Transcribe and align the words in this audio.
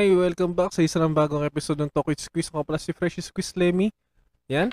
Hi, 0.00 0.08
welcome 0.16 0.56
back 0.56 0.72
sa 0.72 0.80
isa 0.80 0.96
ng 0.96 1.12
bagong 1.12 1.44
episode 1.44 1.76
ng 1.76 1.92
Talk 1.92 2.08
with 2.08 2.24
Squeeze. 2.24 2.48
Ako 2.48 2.64
pala 2.64 2.80
si 2.80 2.88
Fresh 2.96 3.20
Squeeze 3.20 3.52
Lemmy. 3.52 3.92
Yan. 4.48 4.72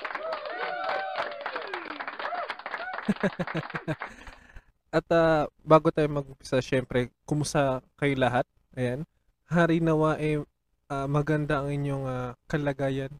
At 4.96 5.04
ah, 5.12 5.44
bago 5.60 5.92
tayo 5.92 6.08
mag-umpisa, 6.08 6.64
syempre, 6.64 7.12
kumusta 7.28 7.84
kayo 8.00 8.16
lahat? 8.16 8.48
Ayan. 8.72 9.04
Hari 9.52 9.84
nawa 9.84 10.16
eh 10.16 10.40
ah, 10.88 11.04
maganda 11.04 11.60
ang 11.60 11.76
inyong 11.76 12.08
ah, 12.08 12.32
kalagayan. 12.48 13.12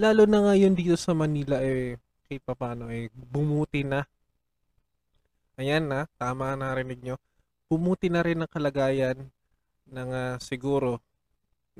Lalo 0.00 0.24
na 0.24 0.40
ngayon 0.40 0.72
dito 0.72 0.96
sa 0.96 1.12
Manila 1.12 1.60
eh 1.60 2.00
kahit 2.24 2.40
papaano 2.40 2.88
eh 2.88 3.12
bumuti 3.12 3.84
na. 3.84 4.08
Ayan 5.60 5.92
na, 5.92 6.08
tama 6.16 6.56
na 6.56 6.72
narinig 6.72 7.04
nyo. 7.04 7.20
Bumuti 7.68 8.08
na 8.08 8.24
rin 8.24 8.40
ang 8.40 8.48
kalagayan 8.48 9.28
ng 9.92 10.08
ah, 10.08 10.40
siguro 10.40 11.04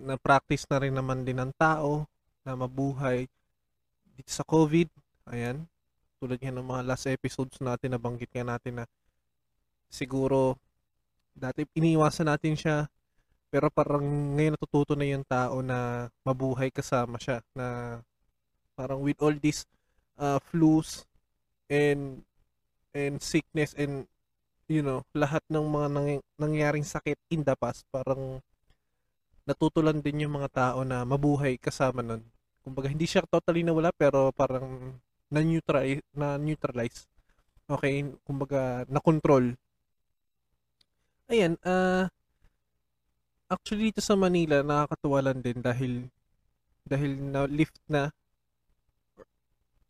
na 0.01 0.17
practice 0.17 0.65
na 0.69 0.81
rin 0.81 0.97
naman 0.97 1.23
din 1.23 1.37
ng 1.37 1.53
tao 1.55 2.09
na 2.43 2.57
mabuhay 2.57 3.29
dito 4.17 4.31
sa 4.33 4.45
COVID. 4.45 4.89
Ayan. 5.31 5.69
Tulad 6.21 6.41
nga 6.41 6.53
ng 6.53 6.65
mga 6.65 6.83
last 6.85 7.09
episodes 7.09 7.57
natin, 7.61 7.97
nabanggit 7.97 8.29
nga 8.33 8.45
natin 8.45 8.83
na 8.83 8.85
siguro 9.91 10.57
dati 11.35 11.67
iniiwasan 11.75 12.31
natin 12.31 12.55
siya 12.55 12.87
pero 13.51 13.67
parang 13.67 14.07
ngayon 14.39 14.55
natututo 14.55 14.95
na 14.95 15.07
yung 15.09 15.27
tao 15.27 15.59
na 15.59 16.07
mabuhay 16.23 16.71
kasama 16.71 17.19
siya 17.19 17.43
na 17.51 17.99
parang 18.79 19.03
with 19.03 19.19
all 19.19 19.35
these 19.35 19.67
uh, 20.15 20.39
flus 20.39 21.03
and 21.67 22.23
and 22.95 23.19
sickness 23.19 23.75
and 23.75 24.07
you 24.71 24.87
know 24.87 25.03
lahat 25.11 25.43
ng 25.51 25.67
mga 25.67 25.89
nang- 25.91 26.27
nangyaring 26.39 26.87
sakit 26.87 27.19
in 27.35 27.43
the 27.43 27.55
past 27.59 27.83
parang 27.91 28.39
natutulan 29.51 29.99
din 29.99 30.23
yung 30.23 30.39
mga 30.39 30.49
tao 30.55 30.87
na 30.87 31.03
mabuhay 31.03 31.59
kasama 31.59 32.07
nun. 32.07 32.23
Kumbaga, 32.63 32.87
hindi 32.87 33.11
siya 33.11 33.27
totally 33.27 33.67
nawala, 33.67 33.91
pero 33.91 34.31
parang 34.31 34.95
na-neutralize, 35.27 36.07
na-neutralize. 36.15 37.11
Okay, 37.67 38.07
kumbaga, 38.23 38.87
na-control. 38.87 39.59
Ayan, 41.27 41.59
ah, 41.67 42.07
actually 43.51 43.91
dito 43.91 43.99
sa 43.99 44.15
Manila, 44.15 44.63
nakakatuwa 44.63 45.19
lang 45.19 45.43
din 45.43 45.59
dahil, 45.59 46.07
dahil 46.87 47.19
na-lift 47.19 47.79
na 47.91 48.15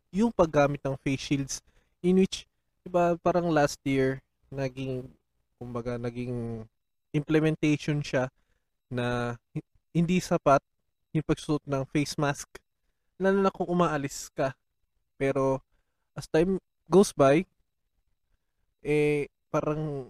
yung 0.09 0.33
paggamit 0.33 0.81
ng 0.81 0.97
face 1.05 1.21
shields 1.21 1.55
in 2.01 2.17
which, 2.17 2.49
diba, 2.81 3.13
parang 3.21 3.53
last 3.53 3.77
year, 3.85 4.21
naging, 4.49 5.05
kumbaga, 5.61 6.01
naging 6.01 6.65
implementation 7.13 8.01
siya 8.01 8.31
na 8.91 9.39
hi- 9.55 9.65
hindi 9.95 10.19
sapat 10.19 10.61
yung 11.15 11.25
pagsuot 11.25 11.63
ng 11.67 11.83
face 11.89 12.15
mask. 12.19 12.47
Lalo 13.19 13.39
na 13.39 13.51
kung 13.51 13.67
umaalis 13.67 14.27
ka. 14.35 14.55
Pero 15.15 15.63
as 16.15 16.27
time 16.27 16.59
goes 16.91 17.15
by 17.15 17.43
eh 18.81 19.29
parang 19.53 20.09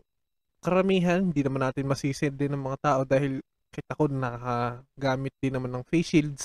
karamihan 0.64 1.20
hindi 1.26 1.42
naman 1.44 1.66
natin 1.66 1.90
masisi 1.90 2.30
din 2.32 2.56
ng 2.56 2.64
mga 2.64 2.80
tao 2.82 3.02
dahil 3.04 3.42
kahit 3.72 3.88
ako 3.92 4.04
nakagamit 4.12 5.34
din 5.40 5.54
naman 5.56 5.72
ng 5.74 5.86
face 5.88 6.10
shields. 6.16 6.44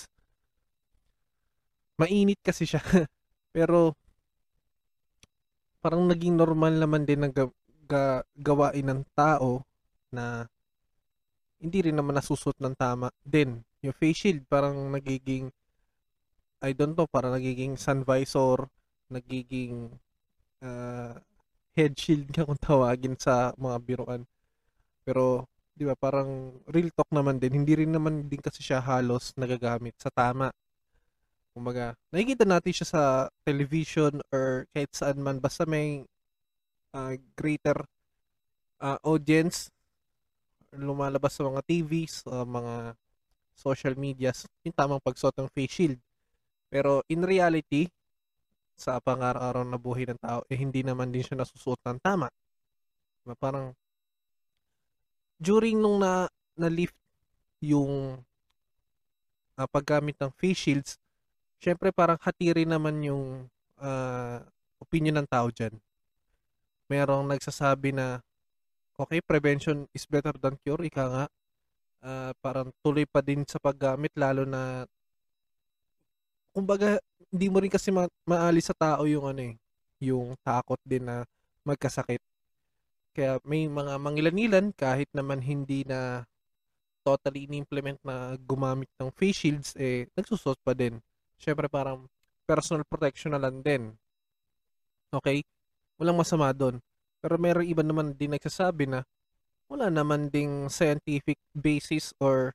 Mainit 2.00 2.40
kasi 2.44 2.64
siya. 2.68 2.80
Pero 3.56 3.96
parang 5.80 6.06
naging 6.08 6.34
normal 6.34 6.74
naman 6.76 7.06
din 7.06 7.24
ang 7.24 7.32
ga- 7.32 7.56
ga- 7.86 8.26
gawain 8.34 8.86
ng 8.86 9.02
tao 9.14 9.62
na 10.10 10.50
hindi 11.66 11.90
rin 11.90 11.98
naman 11.98 12.14
nasusot 12.14 12.54
ng 12.62 12.78
tama 12.78 13.10
din. 13.26 13.58
Yung 13.82 13.96
face 13.98 14.30
shield 14.30 14.46
parang 14.46 14.94
nagiging 14.94 15.50
I 16.62 16.72
don't 16.72 16.94
know, 16.96 17.10
parang 17.10 17.36
nagiging 17.36 17.76
sun 17.76 18.06
visor, 18.06 18.70
nagiging 19.12 19.92
ah, 20.64 21.18
head 21.76 21.92
shield 21.98 22.32
ka 22.32 22.48
kung 22.48 22.58
tawagin 22.58 23.14
sa 23.20 23.52
mga 23.60 23.76
biruan. 23.84 24.22
Pero, 25.04 25.46
di 25.76 25.84
ba, 25.84 25.94
parang 25.94 26.56
real 26.72 26.88
talk 26.96 27.10
naman 27.12 27.36
din. 27.38 27.62
Hindi 27.62 27.84
rin 27.84 27.92
naman 27.92 28.26
din 28.26 28.40
kasi 28.40 28.64
siya 28.64 28.80
halos 28.80 29.36
nagagamit 29.36 29.94
sa 30.00 30.08
tama. 30.10 30.48
Kumbaga, 31.52 31.96
nakikita 32.12 32.44
natin 32.48 32.72
siya 32.72 32.88
sa 32.88 33.02
television 33.44 34.20
or 34.32 34.64
kahit 34.72 34.90
saan 34.96 35.20
man. 35.20 35.38
Basta 35.40 35.68
may 35.68 36.04
ah, 36.96 37.14
greater 37.36 37.84
ah, 38.80 38.98
audience 39.04 39.68
lumalabas 40.74 41.36
sa 41.36 41.46
mga 41.46 41.62
TVs, 41.62 42.26
sa 42.26 42.42
mga 42.42 42.98
social 43.56 43.94
medias, 43.96 44.44
yung 44.66 44.76
tamang 44.76 45.02
pagsuot 45.02 45.32
ng 45.36 45.48
face 45.50 45.72
shield. 45.72 45.98
Pero 46.68 47.00
in 47.08 47.24
reality, 47.24 47.88
sa 48.76 49.00
pang-araw-araw 49.00 49.64
na 49.64 49.80
buhay 49.80 50.04
ng 50.04 50.20
tao, 50.20 50.44
eh 50.52 50.58
hindi 50.60 50.84
naman 50.84 51.08
din 51.08 51.24
siya 51.24 51.40
nasusuot 51.40 51.80
ng 51.80 51.98
tama. 52.04 52.28
Diba? 53.24 53.34
Parang 53.40 53.72
during 55.40 55.80
nung 55.80 56.00
na, 56.00 56.28
na-lift 56.52 56.96
yung 57.64 58.20
ah, 59.56 59.68
paggamit 59.68 60.16
ng 60.20 60.32
face 60.36 60.60
shields, 60.60 60.90
syempre 61.56 61.88
parang 61.88 62.20
hatiri 62.20 62.68
naman 62.68 63.00
yung 63.00 63.48
ah, 63.80 64.44
opinion 64.76 65.16
ng 65.24 65.28
tao 65.28 65.48
dyan. 65.48 65.72
Merong 66.92 67.24
nagsasabi 67.26 67.96
na 67.96 68.20
okay, 68.98 69.20
prevention 69.20 69.88
is 69.92 70.04
better 70.08 70.32
than 70.36 70.56
cure, 70.64 70.84
ika 70.84 71.04
nga. 71.08 71.24
Ah, 72.04 72.32
parang 72.44 72.72
tuloy 72.84 73.04
pa 73.08 73.20
din 73.24 73.44
sa 73.48 73.60
paggamit, 73.60 74.12
lalo 74.16 74.44
na, 74.44 74.84
kumbaga, 76.54 77.00
hindi 77.32 77.46
mo 77.52 77.58
rin 77.60 77.72
kasi 77.72 77.90
ma- 77.92 78.10
maalis 78.24 78.70
sa 78.72 78.76
tao 78.76 79.04
yung 79.04 79.26
ano 79.28 79.42
eh, 79.52 79.54
yung 80.00 80.36
takot 80.44 80.80
din 80.86 81.04
na 81.04 81.24
magkasakit. 81.66 82.22
Kaya 83.16 83.40
may 83.48 83.66
mga 83.66 83.96
mangilan-ilan, 84.00 84.66
kahit 84.76 85.08
naman 85.16 85.40
hindi 85.40 85.82
na 85.88 86.24
totally 87.06 87.46
in-implement 87.46 88.00
na 88.02 88.34
gumamit 88.42 88.90
ng 88.98 89.10
face 89.14 89.38
shields, 89.46 89.70
eh, 89.78 90.10
nagsusot 90.18 90.58
pa 90.66 90.74
din. 90.74 90.98
Siyempre 91.38 91.70
parang 91.70 92.10
personal 92.48 92.82
protection 92.86 93.34
na 93.34 93.40
lang 93.42 93.62
din. 93.62 93.94
Okay? 95.14 95.42
Walang 95.98 96.18
masama 96.18 96.50
doon. 96.50 96.82
Pero 97.26 97.42
meron 97.42 97.66
iba 97.66 97.82
naman 97.82 98.14
din 98.14 98.38
nagsasabi 98.38 98.86
na 98.86 99.02
wala 99.66 99.90
naman 99.90 100.30
ding 100.30 100.70
scientific 100.70 101.34
basis 101.50 102.14
or 102.22 102.54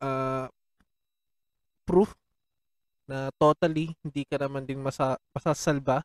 uh, 0.00 0.48
proof 1.84 2.16
na 3.04 3.28
totally 3.36 3.92
hindi 4.00 4.24
ka 4.24 4.40
naman 4.40 4.64
din 4.64 4.80
masa, 4.80 5.20
masasalba 5.36 6.00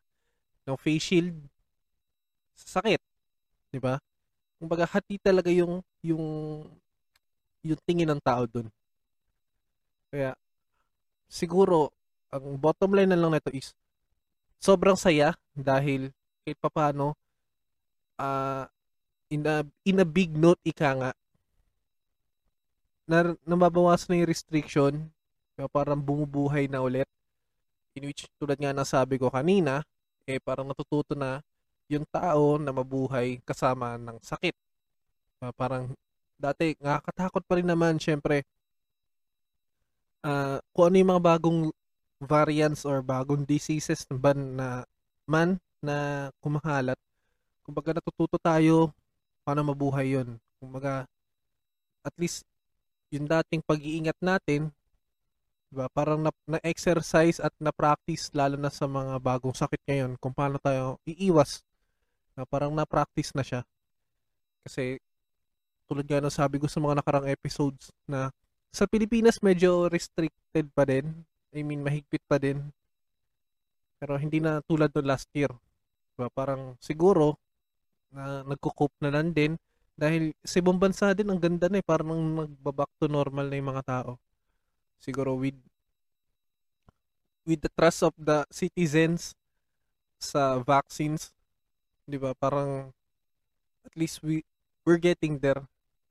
ng 0.68 0.76
face 0.76 1.16
shield 1.16 1.32
sa 2.60 2.84
sakit. 2.84 3.00
'Di 3.72 3.80
ba? 3.80 4.04
Kumbaga 4.60 4.84
hati 4.84 5.16
talaga 5.16 5.48
yung 5.48 5.80
yung 6.04 6.26
yung 7.64 7.80
tingin 7.88 8.12
ng 8.12 8.20
tao 8.20 8.44
doon. 8.52 8.68
Kaya 10.12 10.36
siguro 11.32 11.96
ang 12.36 12.60
bottom 12.60 13.00
line 13.00 13.16
na 13.16 13.16
lang 13.16 13.32
nito 13.32 13.48
is 13.56 13.72
sobrang 14.60 15.00
saya 15.00 15.40
dahil 15.56 16.12
kahit 16.44 16.60
papaano 16.60 17.16
ah 18.20 18.68
in 19.30 19.44
a, 19.48 19.66
in 19.84 20.00
a 20.00 20.08
big 20.08 20.32
note 20.38 20.62
ika 20.64 20.90
nga 20.96 21.12
na 23.06 23.38
nababawas 23.46 24.10
na 24.10 24.18
yung 24.18 24.30
restriction 24.30 24.94
parang 25.72 26.04
bumubuhay 26.04 26.68
na 26.68 26.84
ulit. 26.84 27.08
In 27.96 28.12
which 28.12 28.28
tulad 28.36 28.60
nga 28.60 28.76
ng 28.76 28.84
sabi 28.84 29.16
ko 29.16 29.32
kanina 29.32 29.86
eh 30.28 30.42
parang 30.42 30.68
natututo 30.68 31.16
na 31.16 31.40
yung 31.88 32.04
tao 32.10 32.58
na 32.60 32.74
mabuhay 32.74 33.40
kasama 33.46 33.96
ng 33.96 34.20
sakit. 34.20 34.58
Ah, 35.40 35.54
parang 35.56 35.94
dati 36.36 36.76
nakakatakot 36.82 37.44
pa 37.48 37.56
rin 37.56 37.70
naman 37.70 37.96
syempre 37.96 38.44
ah 40.26 40.60
kung 40.76 40.92
ano 40.92 40.96
yung 41.00 41.12
mga 41.16 41.24
bagong 41.24 41.60
variants 42.20 42.84
or 42.84 43.00
bagong 43.00 43.48
diseases 43.48 44.04
ba 44.12 44.36
na 44.36 44.84
man 45.24 45.62
na 45.80 46.28
kumakalat 46.44 47.00
kumbaga 47.66 47.98
natututo 47.98 48.38
tayo 48.38 48.94
paano 49.42 49.66
mabuhay 49.66 50.14
yon. 50.16 50.38
Kumbaga, 50.62 51.10
at 52.06 52.16
least, 52.22 52.46
yung 53.10 53.26
dating 53.26 53.66
pag-iingat 53.66 54.18
natin, 54.22 54.70
diba, 55.74 55.90
parang 55.90 56.22
na, 56.22 56.32
na-exercise 56.46 57.42
at 57.42 57.54
na-practice, 57.58 58.30
lalo 58.34 58.58
na 58.58 58.70
sa 58.70 58.86
mga 58.86 59.18
bagong 59.18 59.54
sakit 59.58 59.82
ngayon, 59.90 60.12
kung 60.22 60.34
paano 60.34 60.62
tayo 60.62 61.02
iiwas. 61.06 61.66
Na 62.38 62.46
parang 62.46 62.74
na-practice 62.74 63.34
na 63.34 63.42
siya. 63.42 63.62
Kasi, 64.66 65.02
tulad 65.86 66.06
nga 66.06 66.22
ng 66.22 66.34
sabi 66.34 66.58
ko 66.58 66.66
sa 66.66 66.82
mga 66.82 67.02
nakarang 67.02 67.30
episodes, 67.30 67.94
na 68.10 68.34
sa 68.74 68.90
Pilipinas 68.90 69.40
medyo 69.46 69.88
restricted 69.88 70.68
pa 70.74 70.84
din. 70.84 71.14
I 71.56 71.62
mean, 71.64 71.86
mahigpit 71.86 72.20
pa 72.28 72.42
din. 72.42 72.60
Pero 74.02 74.20
hindi 74.20 74.44
na 74.44 74.60
tulad 74.66 74.92
no 74.92 75.02
last 75.06 75.32
year. 75.32 75.48
Diba? 76.18 76.28
Parang 76.34 76.76
siguro, 76.84 77.40
na 78.16 78.48
nagko-cope 78.48 78.96
na 79.04 79.12
lang 79.12 79.36
din 79.36 79.60
Dahil 79.96 80.36
sa 80.44 80.60
ibang 80.60 80.76
bansa 80.76 81.16
din, 81.16 81.32
ang 81.32 81.40
ganda 81.40 81.72
na 81.72 81.80
eh. 81.80 81.86
Parang 81.86 82.12
nagbaback 82.12 82.92
to 83.00 83.08
normal 83.08 83.48
na 83.48 83.56
yung 83.56 83.72
mga 83.72 83.84
tao. 83.88 84.20
Siguro 85.00 85.40
with 85.40 85.56
with 87.48 87.64
the 87.64 87.72
trust 87.72 88.04
of 88.04 88.12
the 88.20 88.44
citizens 88.52 89.40
sa 90.20 90.60
vaccines, 90.60 91.32
'di 92.04 92.20
ba? 92.20 92.36
Parang 92.36 92.92
at 93.88 93.94
least 93.96 94.20
we 94.20 94.44
we're 94.84 95.00
getting 95.00 95.40
there. 95.40 95.64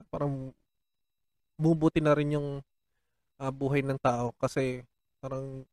Parang 0.08 0.56
bumubuti 1.60 2.00
na 2.00 2.16
rin 2.16 2.40
yung 2.40 2.64
uh, 3.36 3.52
buhay 3.52 3.84
ng 3.84 4.00
tao 4.00 4.32
kasi 4.40 4.80
parang 5.20 5.68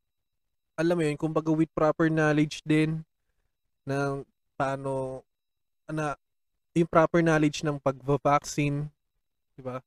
alam 0.76 0.96
mo 0.98 1.04
yun, 1.06 1.16
kumbaga 1.16 1.52
with 1.54 1.72
proper 1.72 2.12
knowledge 2.12 2.60
din 2.68 3.06
ng 3.86 4.26
paano 4.60 5.22
na 5.94 6.16
yung 6.76 6.90
proper 6.90 7.22
knowledge 7.24 7.64
ng 7.64 7.78
pag-vaccine, 7.84 8.88
'di 9.56 9.64
ba? 9.64 9.84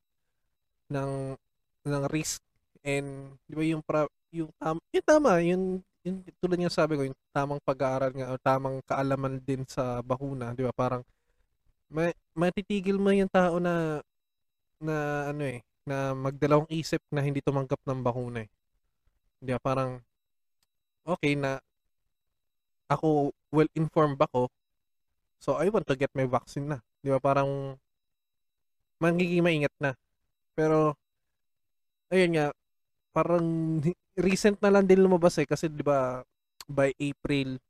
ng 0.89 1.33
ng 1.85 2.03
risk 2.09 2.41
and 2.85 3.33
'di 3.49 3.53
ba 3.57 3.63
yung 3.65 3.83
pra, 3.85 4.05
yung 4.33 4.49
tam, 4.57 4.77
yung 4.93 5.05
tama, 5.05 5.41
yung, 5.41 5.63
yung 6.05 6.17
tulad 6.41 6.57
nga 6.61 6.73
sabi 6.73 6.97
ko, 6.97 7.01
yung 7.09 7.17
tamang 7.33 7.61
pag-aaral 7.65 8.11
nga 8.13 8.29
o 8.33 8.37
tamang 8.41 8.77
kaalaman 8.85 9.41
din 9.41 9.65
sa 9.65 10.01
bakuna, 10.05 10.53
'di 10.53 10.65
ba? 10.65 10.73
Parang 10.75 11.01
may 11.89 12.13
matitigil 12.37 12.97
mo 12.97 13.13
yung 13.13 13.29
tao 13.29 13.57
na 13.61 14.01
na 14.81 15.29
ano 15.31 15.43
eh, 15.45 15.61
na 15.87 16.13
magdalawang 16.13 16.69
isip 16.73 17.01
na 17.13 17.21
hindi 17.25 17.41
tumanggap 17.41 17.81
ng 17.85 18.01
bakuna 18.05 18.45
eh. 18.45 18.49
'Di 19.41 19.51
ba? 19.57 19.61
Parang 19.61 20.01
okay 21.05 21.33
na 21.37 21.61
ako 22.89 23.33
well 23.53 23.69
informed 23.73 24.19
ako. 24.21 24.49
So 25.45 25.61
I 25.61 25.69
want 25.69 25.85
to 25.85 25.93
get 25.93 26.09
my 26.17 26.25
vaccine 26.25 26.65
na. 26.73 26.81
'Di 27.05 27.13
ba? 27.13 27.21
Parang 27.21 27.77
magiging 28.97 29.45
maingat 29.45 29.73
na. 29.77 29.93
Pero 30.57 30.97
ayun 32.09 32.33
nga 32.33 32.47
parang 33.13 33.45
recent 34.17 34.57
na 34.59 34.73
lang 34.73 34.89
din 34.89 35.05
lumabas 35.05 35.37
eh 35.37 35.45
kasi 35.45 35.69
'di 35.69 35.85
ba 35.85 36.25
by 36.65 36.89
April 36.97 37.61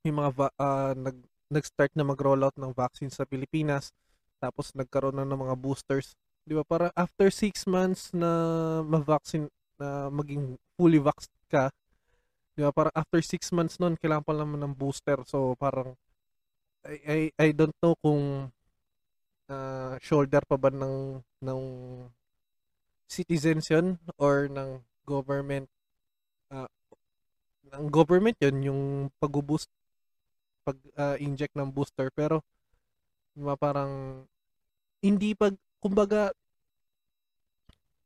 may 0.00 0.12
mga 0.14 0.30
va- 0.32 0.56
uh, 0.56 0.94
nag 0.96 1.16
nag-start 1.46 1.94
na 1.94 2.02
mag-roll 2.06 2.42
out 2.42 2.56
ng 2.58 2.74
vaccine 2.74 3.12
sa 3.12 3.28
Pilipinas 3.28 3.94
tapos 4.42 4.74
nagkaroon 4.74 5.20
na 5.20 5.28
ng 5.28 5.38
mga 5.38 5.54
boosters 5.58 6.16
'di 6.46 6.54
ba 6.56 6.64
para 6.66 6.86
after 6.96 7.28
6 7.30 7.66
months 7.68 8.10
na 8.16 8.30
ma-vaccine 8.82 9.46
na 9.76 10.08
maging 10.10 10.56
fully 10.78 10.98
vaxxed 10.98 11.34
ka 11.50 11.70
'di 12.56 12.66
ba 12.66 12.72
para 12.74 12.90
after 12.96 13.20
6 13.22 13.52
months 13.54 13.78
noon 13.78 13.98
kailangan 14.00 14.24
pa 14.26 14.32
naman 14.34 14.62
ng 14.62 14.74
booster 14.74 15.20
so 15.26 15.54
parang 15.58 15.94
I 16.86 16.96
I, 17.06 17.20
I 17.38 17.48
don't 17.50 17.74
know 17.82 17.94
kung 17.98 18.50
uh, 19.50 19.94
shoulder 19.98 20.42
pa 20.46 20.56
ba 20.58 20.70
ng 20.70 21.20
ng 21.42 21.62
citizens 23.06 23.70
yun 23.70 23.98
or 24.18 24.50
ng 24.50 24.82
government 25.06 25.70
uh, 26.50 26.70
ng 27.74 27.86
government 27.90 28.38
yun 28.42 28.56
yung 28.62 28.82
pag-boost 29.18 29.70
pag 30.66 30.78
uh, 30.98 31.14
inject 31.22 31.54
ng 31.54 31.70
booster. 31.70 32.10
Pero 32.10 32.42
diba, 33.38 33.54
parang 33.54 34.26
hindi 34.98 35.38
pag 35.38 35.54
kumbaga 35.78 36.34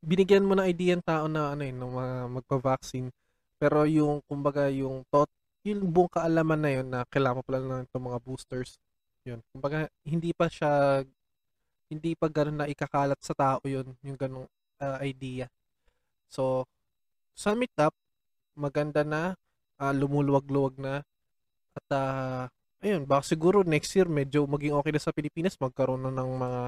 binigyan 0.05 0.45
mo 0.45 0.57
na 0.57 0.69
idea 0.69 0.97
ng 0.97 1.05
tao 1.05 1.25
na 1.29 1.57
ano 1.57 1.63
eh 1.65 1.73
no, 1.73 1.89
magpa-vaccine. 2.29 3.09
Pero 3.57 3.85
yung 3.89 4.21
kumbaga 4.29 4.69
yung 4.69 5.05
thought 5.09 5.33
yung 5.67 5.93
buong 5.93 6.09
kaalaman 6.09 6.61
na 6.61 6.71
yun 6.73 6.87
na 6.89 7.05
kailangan 7.09 7.45
pala 7.45 7.61
na 7.61 7.85
itong 7.85 8.07
mga 8.09 8.21
boosters 8.25 8.81
yun 9.29 9.45
kumbaga 9.53 9.89
hindi 10.05 10.33
pa 10.33 10.49
siya 10.49 11.05
hindi 11.91 12.15
pa 12.17 12.31
ganoon 12.31 12.65
na 12.65 12.71
ikakalat 12.71 13.21
sa 13.21 13.37
tao 13.37 13.61
yun 13.67 13.93
yung 14.01 14.17
ganong 14.17 14.49
uh, 14.81 14.99
idea 15.05 15.51
so 16.33 16.65
sum 17.41 17.65
it 17.65 17.73
up, 17.81 17.97
maganda 18.53 19.01
na, 19.01 19.33
uh, 19.81 19.95
lumuluwag-luwag 19.97 20.77
na. 20.77 21.01
At 21.73 21.89
uh, 21.89 22.45
ayun, 22.85 23.09
baka 23.09 23.33
siguro 23.33 23.65
next 23.65 23.97
year 23.97 24.05
medyo 24.05 24.45
maging 24.45 24.77
okay 24.77 24.93
na 24.93 25.01
sa 25.01 25.15
Pilipinas, 25.17 25.57
magkaroon 25.57 26.05
na 26.05 26.13
ng 26.13 26.31
mga 26.37 26.61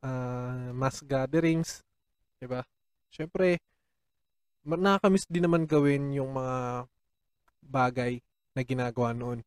uh, 0.00 0.66
mass 0.72 1.04
gatherings, 1.04 1.84
'di 2.40 2.48
ba? 2.48 2.64
Syempre, 3.12 3.60
nakakamiss 4.64 5.28
din 5.28 5.44
naman 5.44 5.68
gawin 5.68 6.16
yung 6.16 6.32
mga 6.32 6.88
bagay 7.62 8.18
na 8.52 8.62
ginagawa 8.66 9.14
noon. 9.14 9.40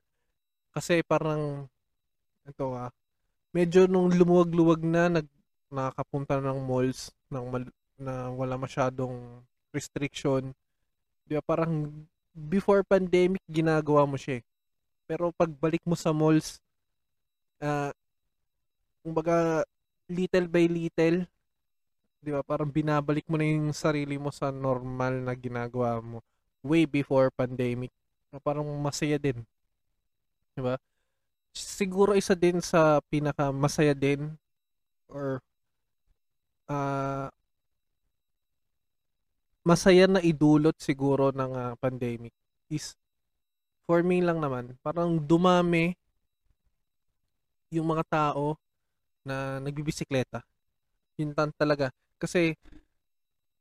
Kasi 0.72 1.04
parang 1.06 1.68
ito 2.46 2.66
ah, 2.76 2.92
medyo 3.56 3.88
nung 3.88 4.12
lumuwag-luwag 4.12 4.82
na 4.84 5.08
nag 5.20 5.28
nakakapunta 5.72 6.40
ng 6.40 6.60
malls 6.62 7.12
ng 7.28 7.46
mal, 7.52 7.64
na 8.00 8.30
wala 8.32 8.56
masyadong 8.56 9.44
restriction. 9.76 10.56
Di 11.28 11.36
ba? 11.36 11.44
Parang 11.44 11.92
before 12.32 12.84
pandemic, 12.84 13.42
ginagawa 13.48 14.04
mo 14.08 14.16
siya 14.16 14.40
eh. 14.40 14.44
Pero 15.08 15.32
pagbalik 15.36 15.84
mo 15.84 15.96
sa 15.96 16.12
malls, 16.16 16.60
uh, 17.60 17.92
kumbaga, 19.04 19.64
little 20.08 20.48
by 20.48 20.66
little, 20.68 21.26
di 22.20 22.30
ba? 22.34 22.42
Parang 22.42 22.70
binabalik 22.70 23.26
mo 23.30 23.38
na 23.38 23.46
yung 23.46 23.74
sarili 23.76 24.18
mo 24.18 24.30
sa 24.30 24.50
normal 24.50 25.24
na 25.24 25.34
ginagawa 25.34 26.00
mo 26.00 26.20
way 26.66 26.90
before 26.90 27.30
pandemic. 27.30 27.94
Parang 28.44 28.66
masaya 28.82 29.20
din. 29.20 29.44
Di 30.56 30.62
ba? 30.64 30.80
Siguro 31.56 32.16
isa 32.16 32.36
din 32.36 32.60
sa 32.60 33.00
pinaka 33.08 33.52
masaya 33.52 33.96
din 33.96 34.36
or 35.08 35.40
uh, 36.68 37.32
masaya 39.66 40.06
na 40.06 40.22
idulot 40.22 40.76
siguro 40.78 41.32
ng 41.34 41.52
uh, 41.56 41.74
pandemic 41.80 42.36
is 42.70 42.94
for 43.86 44.02
me 44.02 44.22
lang 44.22 44.42
naman, 44.42 44.74
parang 44.82 45.22
dumami 45.22 45.94
yung 47.70 47.86
mga 47.86 48.04
tao 48.10 48.58
na 49.22 49.62
nagbibisikleta. 49.62 50.42
Yun 51.18 51.34
tan 51.38 51.54
talaga. 51.54 51.94
Kasi, 52.18 52.58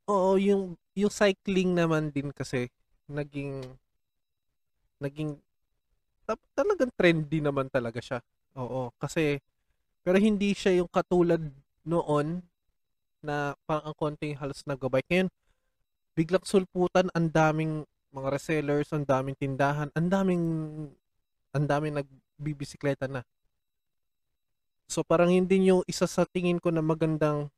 oo, 0.09 0.37
yung, 0.41 0.77
yung 0.97 1.13
cycling 1.13 1.77
naman 1.77 2.09
din 2.09 2.33
kasi, 2.33 2.73
naging, 3.09 3.65
naging, 5.03 5.39
talagang 6.57 6.93
trendy 6.95 7.39
naman 7.41 7.69
talaga 7.69 8.01
siya. 8.01 8.19
Oo, 8.55 8.95
kasi, 9.01 9.43
pero 10.07 10.21
hindi 10.21 10.55
siya 10.55 10.79
yung 10.83 10.91
katulad 10.91 11.41
noon 11.85 12.45
na 13.25 13.57
parang 13.65 13.93
ang 13.93 13.97
konting 13.97 14.37
halos 14.37 14.61
nag-bike. 14.69 15.09
Ngayon, 15.09 15.29
biglang 16.15 16.45
sulputan, 16.45 17.09
ang 17.17 17.33
daming 17.33 17.83
mga 18.15 18.29
resellers, 18.31 18.89
ang 18.95 19.03
daming 19.03 19.35
tindahan, 19.35 19.91
ang 19.97 20.07
daming 20.07 20.45
ang 21.55 21.65
daming 21.67 21.99
nagbibisikleta 21.99 23.11
na. 23.11 23.27
So 24.87 25.03
parang 25.03 25.35
yun 25.35 25.49
din 25.49 25.71
yung 25.75 25.83
isa 25.91 26.07
sa 26.07 26.23
tingin 26.29 26.63
ko 26.63 26.71
na 26.71 26.85
magandang 26.85 27.51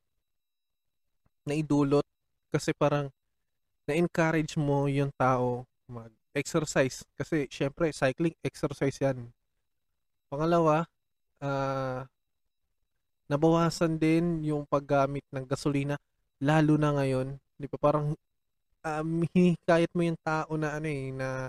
naidulot 1.45 2.05
kasi 2.49 2.73
parang 2.73 3.13
na-encourage 3.85 4.57
mo 4.57 4.89
yung 4.89 5.13
tao 5.15 5.69
mag-exercise 6.37 7.01
kasi 7.17 7.49
syempre 7.49 7.89
cycling 7.97 8.37
exercise 8.45 9.01
yan. 9.01 9.33
Pangalawa, 10.29 10.85
uh, 11.41 12.05
nabawasan 13.25 13.97
din 13.97 14.45
yung 14.45 14.69
paggamit 14.69 15.25
ng 15.33 15.49
gasolina 15.49 15.97
lalo 16.45 16.77
na 16.77 16.93
ngayon. 16.93 17.41
Di 17.57 17.65
ba 17.73 17.81
parang 17.81 18.13
um, 18.85 19.11
hinikayat 19.33 19.89
mo 19.97 20.05
yung 20.05 20.21
tao 20.21 20.53
na 20.61 20.77
ano 20.77 20.85
eh, 20.93 21.09
na 21.09 21.49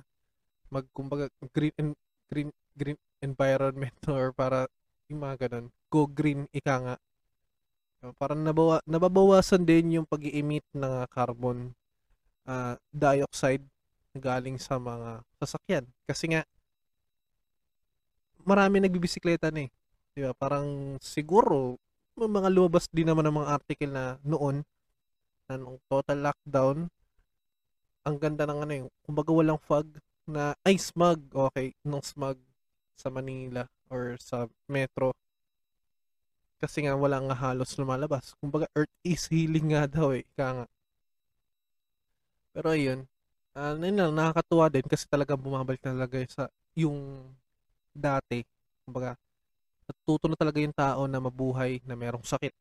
mag, 0.71 0.87
kumbaga, 0.95 1.27
green, 1.51 1.75
and, 1.75 1.91
green, 2.31 2.49
green 2.71 2.99
environment 3.19 3.99
or 4.07 4.31
para 4.31 4.71
yung 5.11 5.19
mga 5.19 5.51
ganun, 5.51 5.67
go 5.91 6.07
green, 6.07 6.47
ika 6.55 6.75
nga. 6.79 6.95
Parang 8.15 8.39
nabawa, 8.39 8.79
nababawasan 8.87 9.67
din 9.67 9.99
yung 9.99 10.07
pag 10.07 10.23
emit 10.23 10.63
ng 10.71 11.03
carbon 11.11 11.75
uh, 12.47 12.79
dioxide 12.95 13.67
galing 14.15 14.55
sa 14.61 14.79
mga 14.79 15.25
sasakyan. 15.41 15.85
Kasi 16.07 16.31
nga, 16.31 16.41
marami 18.47 18.79
nagbibisikleta 18.79 19.51
na 19.51 19.67
eh. 19.67 19.69
Di 20.15 20.23
ba? 20.23 20.31
Parang 20.31 20.95
siguro, 21.03 21.75
mga 22.17 22.49
lumabas 22.49 22.87
din 22.89 23.05
naman 23.11 23.27
ng 23.27 23.37
mga 23.43 23.51
article 23.51 23.91
na 23.91 24.15
noon, 24.23 24.63
na 25.47 25.55
nung 25.59 25.77
total 25.91 26.31
lockdown, 26.31 26.77
ang 28.07 28.15
ganda 28.17 28.47
ng 28.47 28.59
ano 28.63 28.73
yung, 28.83 28.89
kumbaga 29.03 29.31
walang 29.35 29.59
fog 29.59 29.87
na, 30.23 30.55
ay 30.63 30.79
smog, 30.79 31.19
okay, 31.35 31.75
nung 31.83 32.03
smog 32.03 32.39
sa 32.95 33.11
Manila 33.11 33.67
or 33.91 34.15
sa 34.19 34.47
metro. 34.65 35.11
Kasi 36.57 36.87
nga 36.87 36.97
wala 36.97 37.21
nga 37.21 37.37
halos 37.37 37.77
lumalabas. 37.77 38.33
Kumbaga 38.41 38.65
earth 38.73 38.91
is 39.05 39.29
healing 39.29 39.77
nga 39.77 39.85
daw 39.85 40.15
eh, 40.15 40.25
ika 40.25 40.47
nga. 40.63 40.67
Pero 42.57 42.73
ayun, 42.73 43.05
uh, 43.57 43.73
yun 43.81 44.13
nakakatuwa 44.13 44.69
din 44.69 44.85
kasi 44.85 45.09
talaga 45.09 45.33
bumabalik 45.33 45.81
talaga 45.81 46.21
sa 46.29 46.45
yung 46.77 47.25
dati. 47.91 48.45
Kumbaga, 48.85 49.17
natututo 49.89 50.29
na 50.29 50.37
talaga 50.37 50.59
yung 50.61 50.75
tao 50.77 51.09
na 51.09 51.17
mabuhay 51.17 51.81
na 51.83 51.97
merong 51.97 52.23
sakit. 52.23 52.53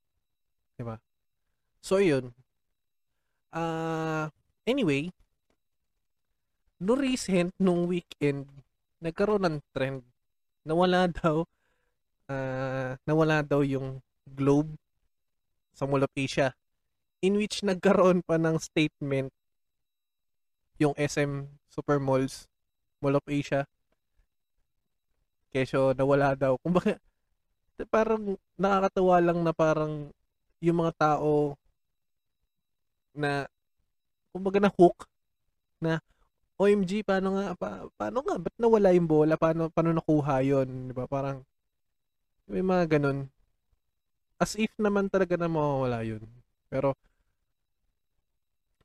'Di 0.76 0.84
ba? 0.86 0.96
So, 1.84 2.00
yun. 2.00 2.32
Ah, 3.54 4.28
anyway, 4.66 5.08
no 6.80 6.92
recent, 6.96 7.52
nung 7.56 7.88
weekend, 7.88 8.48
nagkaroon 9.00 9.44
ng 9.48 9.58
trend. 9.72 10.02
Nawala 10.66 11.08
daw, 11.20 11.44
ah, 12.28 12.96
nawala 13.06 13.44
daw 13.44 13.62
yung 13.62 14.00
globe 14.26 14.74
sa 15.76 15.84
Asia. 16.16 16.56
In 17.20 17.36
which 17.40 17.64
nagkaroon 17.64 18.24
pa 18.24 18.36
ng 18.40 18.56
statement 18.60 19.32
yung 20.76 20.92
SM 20.96 21.48
Super 21.72 21.96
Malls, 21.96 22.48
Mall 23.00 23.16
of 23.16 23.26
Asia. 23.28 23.64
Kesyo 25.52 25.96
nawala 25.96 26.36
daw. 26.36 26.56
Kumbaga, 26.64 27.00
parang 27.88 28.36
nakakatawa 28.56 29.16
lang 29.20 29.38
na 29.44 29.52
parang 29.52 30.12
yung 30.60 30.78
mga 30.80 30.92
tao 30.96 31.56
na 33.16 33.48
kumbaga 34.32 34.60
na 34.60 34.72
hook 34.72 35.08
na 35.80 36.00
OMG 36.56 37.04
paano 37.04 37.36
nga 37.36 37.52
pa, 37.52 37.84
paano 38.00 38.24
nga 38.24 38.36
ba't 38.40 38.56
nawala 38.56 38.92
yung 38.96 39.08
bola? 39.08 39.36
Paano 39.36 39.68
paano 39.68 39.92
nakuha 39.92 40.40
yon 40.40 40.88
di 40.88 40.94
ba? 40.96 41.04
Parang 41.04 41.44
may 42.48 42.64
mga 42.64 42.96
ganun. 42.96 43.28
As 44.40 44.56
if 44.56 44.72
naman 44.80 45.08
talaga 45.08 45.36
na 45.36 45.48
mawawala 45.48 46.04
yun. 46.04 46.24
Pero 46.68 46.96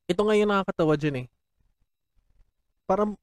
ito 0.08 0.20
nga 0.24 0.36
yung 0.36 0.52
nakakatawa 0.52 1.00
dyan 1.00 1.24
eh 1.24 1.28
parang 2.92 3.16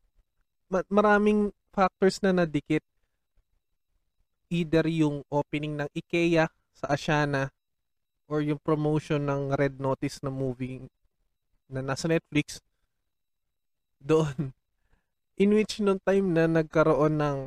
ma- 0.73 0.89
maraming 0.89 1.53
factors 1.77 2.25
na 2.25 2.33
nadikit. 2.33 2.81
Either 4.49 4.89
yung 4.89 5.21
opening 5.29 5.77
ng 5.77 5.89
IKEA 5.93 6.49
sa 6.73 6.97
Asiana 6.97 7.53
or 8.33 8.41
yung 8.41 8.57
promotion 8.65 9.29
ng 9.29 9.53
Red 9.53 9.77
Notice 9.77 10.25
na 10.25 10.33
movie 10.33 10.81
na 11.69 11.85
nasa 11.85 12.09
Netflix. 12.09 12.65
Doon 14.01 14.57
in 15.39 15.55
which 15.55 15.79
nung 15.79 16.03
time 16.03 16.35
na 16.35 16.51
nagkaroon 16.51 17.15
ng 17.15 17.39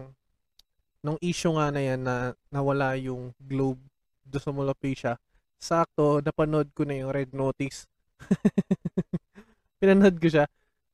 nung 1.04 1.20
issue 1.20 1.52
nga 1.60 1.68
na 1.76 1.82
yan 1.84 2.02
na 2.06 2.32
nawala 2.48 2.96
yung 2.96 3.36
globe 3.36 3.82
do 4.24 4.40
sa 4.40 4.56
Asia 4.80 5.20
sakto 5.60 6.24
napanood 6.24 6.72
ko 6.72 6.88
na 6.88 6.98
yung 6.98 7.12
Red 7.14 7.36
Notice. 7.36 7.86
Pinanood 9.78 10.18
ko 10.18 10.28
siya. 10.32 10.46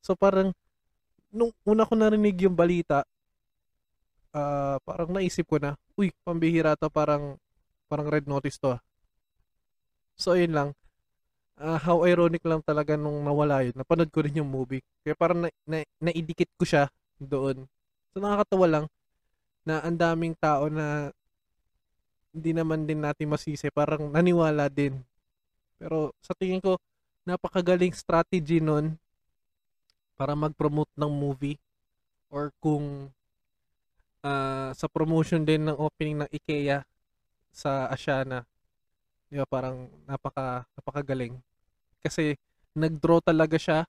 So 0.04 0.18
parang 0.18 0.52
nung 1.34 1.52
una 1.68 1.84
ko 1.84 1.94
narinig 1.94 2.40
yung 2.44 2.56
balita 2.56 3.04
uh, 4.32 4.78
parang 4.84 5.12
naisip 5.12 5.48
ko 5.48 5.60
na 5.60 5.76
uy 6.00 6.12
pambihira 6.24 6.76
to 6.80 6.88
parang 6.88 7.36
parang 7.88 8.08
Red 8.08 8.28
Notice 8.28 8.60
to 8.60 8.76
ah. 8.76 8.82
so 10.16 10.36
ayun 10.36 10.54
lang 10.56 10.70
uh, 11.62 11.80
how 11.82 12.06
ironic 12.06 12.42
lang 12.46 12.62
talaga 12.62 12.96
nung 12.96 13.26
nawala 13.26 13.66
yun. 13.66 13.76
Napanood 13.76 14.14
ko 14.14 14.22
rin 14.24 14.38
yung 14.38 14.50
movie. 14.50 14.82
Kaya 15.02 15.18
parang 15.18 15.46
na, 15.46 15.50
na, 15.66 15.82
naidikit 16.02 16.50
ko 16.58 16.64
siya 16.64 16.90
doon. 17.18 17.66
So 18.14 18.22
nakakatawa 18.22 18.68
lang 18.70 18.86
na 19.68 19.84
ang 19.84 19.98
daming 19.98 20.38
tao 20.38 20.70
na 20.72 21.12
hindi 22.32 22.54
naman 22.54 22.86
din 22.86 23.02
natin 23.02 23.34
masisi. 23.34 23.68
Parang 23.74 24.14
naniwala 24.14 24.70
din. 24.70 25.02
Pero 25.78 26.14
sa 26.22 26.38
tingin 26.38 26.62
ko, 26.62 26.78
napakagaling 27.26 27.94
strategy 27.94 28.62
nun 28.62 28.96
para 30.18 30.34
mag-promote 30.34 30.90
ng 30.98 31.12
movie 31.14 31.62
or 32.34 32.50
kung 32.60 33.14
uh, 34.26 34.70
sa 34.74 34.88
promotion 34.90 35.46
din 35.46 35.70
ng 35.70 35.78
opening 35.78 36.26
ng 36.26 36.30
IKEA 36.34 36.84
sa 37.54 37.88
Asiana. 37.88 38.44
Di 39.30 39.38
ba, 39.38 39.48
parang 39.48 39.88
napaka 40.10 40.66
napakagaling 40.76 41.38
kasi 42.02 42.40
nag-draw 42.78 43.20
talaga 43.20 43.58
siya 43.58 43.84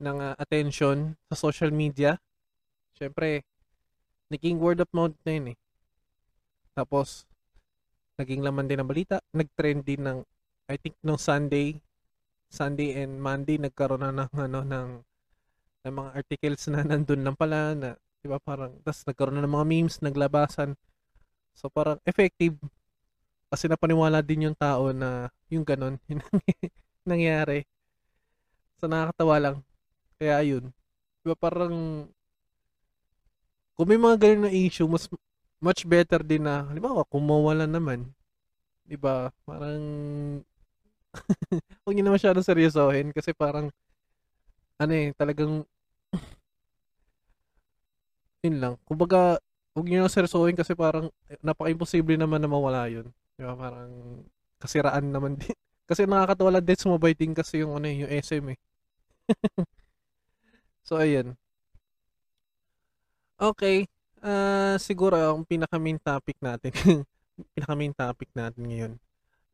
ng 0.00 0.16
uh, 0.20 0.34
attention 0.36 1.16
sa 1.32 1.34
social 1.36 1.72
media. 1.72 2.20
Siyempre, 2.96 3.44
naging 4.28 4.60
word 4.60 4.80
of 4.84 4.90
mouth 4.92 5.16
na 5.24 5.32
yun 5.32 5.46
eh. 5.56 5.58
Tapos, 6.76 7.24
naging 8.20 8.44
laman 8.44 8.68
din 8.68 8.80
ng 8.80 8.88
balita. 8.88 9.20
Nag-trend 9.32 9.84
din 9.88 10.04
ng, 10.04 10.18
I 10.68 10.76
think, 10.76 10.96
nung 11.00 11.20
Sunday, 11.20 11.80
Sunday 12.52 12.96
and 13.00 13.16
Monday, 13.20 13.56
nagkaroon 13.56 14.04
na 14.04 14.12
ng, 14.12 14.30
ano, 14.36 14.60
ng, 14.64 14.88
ng 15.86 15.94
mga 15.94 16.10
articles 16.18 16.66
na 16.66 16.82
nandun 16.90 17.22
lang 17.22 17.38
pala, 17.38 17.72
na, 17.78 17.94
di 18.20 18.26
ba, 18.26 18.42
parang, 18.42 18.74
tapos 18.82 19.06
nagkaroon 19.06 19.38
na 19.38 19.46
ng 19.46 19.54
mga 19.54 19.66
memes, 19.70 19.96
naglabasan. 20.02 20.74
So, 21.54 21.70
parang 21.70 22.02
effective. 22.02 22.58
Kasi 23.46 23.70
napaniwala 23.70 24.20
din 24.26 24.50
yung 24.50 24.58
tao 24.58 24.90
na 24.90 25.30
yung 25.46 25.62
ganon, 25.62 26.02
nangyari. 27.08 27.62
So, 28.82 28.90
nakakatawa 28.90 29.36
lang. 29.38 29.56
Kaya, 30.18 30.42
yun. 30.42 30.74
Diba, 31.22 31.38
parang, 31.38 32.06
kung 33.78 33.86
may 33.86 34.00
mga 34.00 34.16
ganun 34.18 34.50
na 34.50 34.52
issue, 34.52 34.90
mas, 34.90 35.06
much 35.62 35.86
better 35.88 36.20
din 36.20 36.44
na, 36.44 36.66
halimbawa, 36.68 37.06
kung 37.08 37.24
mawala 37.24 37.64
naman, 37.64 38.10
di 38.84 38.98
ba, 38.98 39.32
parang, 39.48 39.80
huwag 41.84 41.94
nyo 41.96 42.04
na 42.04 42.16
masyadong 42.16 42.44
seryosohin 42.44 43.10
kasi 43.14 43.32
parang, 43.32 43.72
ano 44.76 44.92
eh, 44.92 45.16
talagang, 45.16 45.64
yun 48.46 48.56
lang. 48.62 48.74
Kumbaga, 48.86 49.42
huwag 49.74 49.86
nyo 49.86 50.06
na 50.06 50.12
seryosohin 50.12 50.56
kasi 50.56 50.72
parang, 50.78 51.10
napaka-imposible 51.42 52.16
naman 52.16 52.40
na 52.40 52.50
mawala 52.50 52.86
yun. 52.88 53.10
Di 53.36 53.42
ba, 53.44 53.58
parang, 53.58 54.22
kasiraan 54.62 55.10
naman 55.10 55.36
din. 55.36 55.52
Kasi 55.86 56.02
nakakatawa 56.02 56.58
lang 56.58 56.66
din 56.66 56.74
sumabay 56.82 57.14
din 57.14 57.30
kasi 57.30 57.62
yung 57.62 57.78
ano 57.78 57.86
eh, 57.86 58.02
yung 58.02 58.10
SM 58.10 58.42
eh. 58.50 58.58
so 60.88 60.98
ayun. 60.98 61.38
Okay. 63.38 63.86
Uh, 64.18 64.74
siguro 64.82 65.14
ang 65.14 65.46
pinaka 65.46 65.78
main 65.78 66.02
topic 66.02 66.34
natin, 66.42 66.74
pinaka 67.54 67.74
main 67.78 67.94
topic 67.94 68.26
natin 68.34 68.66
ngayon 68.66 68.92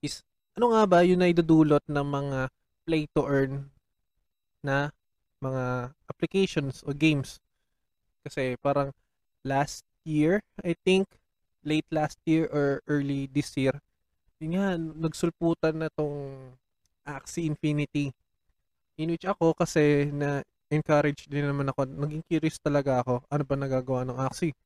is 0.02 0.26
ano 0.58 0.74
nga 0.74 0.82
ba 0.84 1.06
yung 1.06 1.22
naidudulot 1.22 1.86
ng 1.86 2.06
mga 2.06 2.38
play 2.84 3.06
to 3.14 3.22
earn 3.24 3.70
na 4.60 4.90
mga 5.38 5.94
applications 6.10 6.82
o 6.84 6.90
games. 6.92 7.38
Kasi 8.22 8.56
parang 8.58 8.94
last 9.42 9.82
year, 10.06 10.42
I 10.62 10.78
think, 10.86 11.06
late 11.62 11.86
last 11.90 12.18
year 12.26 12.50
or 12.50 12.82
early 12.90 13.30
this 13.30 13.54
year, 13.54 13.78
yun 14.42 14.58
nga, 14.58 14.74
nagsulputan 14.74 15.78
na 15.78 15.88
tong 15.94 16.54
Axie 17.06 17.46
Infinity. 17.46 18.10
In 18.98 19.14
which 19.14 19.26
ako 19.26 19.54
kasi 19.54 20.10
na 20.10 20.42
encourage 20.66 21.30
din 21.30 21.46
naman 21.46 21.70
ako, 21.70 21.86
naging 21.86 22.24
curious 22.26 22.58
talaga 22.58 23.02
ako, 23.02 23.22
ano 23.30 23.42
ba 23.46 23.54
nagagawa 23.54 24.02
ng 24.02 24.18
Axie. 24.18 24.56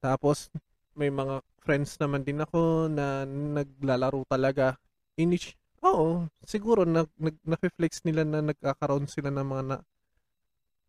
Tapos, 0.00 0.48
may 0.96 1.12
mga 1.12 1.44
friends 1.60 2.00
naman 2.00 2.24
din 2.24 2.40
ako 2.40 2.88
na 2.88 3.28
naglalaro 3.28 4.24
talaga. 4.24 4.78
In 5.20 5.34
which, 5.34 5.52
oo, 5.84 6.24
siguro 6.48 6.88
nag, 6.88 7.12
nag, 7.20 7.36
na-flex 7.44 8.00
nila 8.08 8.24
na 8.24 8.40
nagkakaroon 8.40 9.04
sila 9.04 9.28
ng 9.28 9.46
mga 9.46 9.62
na, 9.68 9.76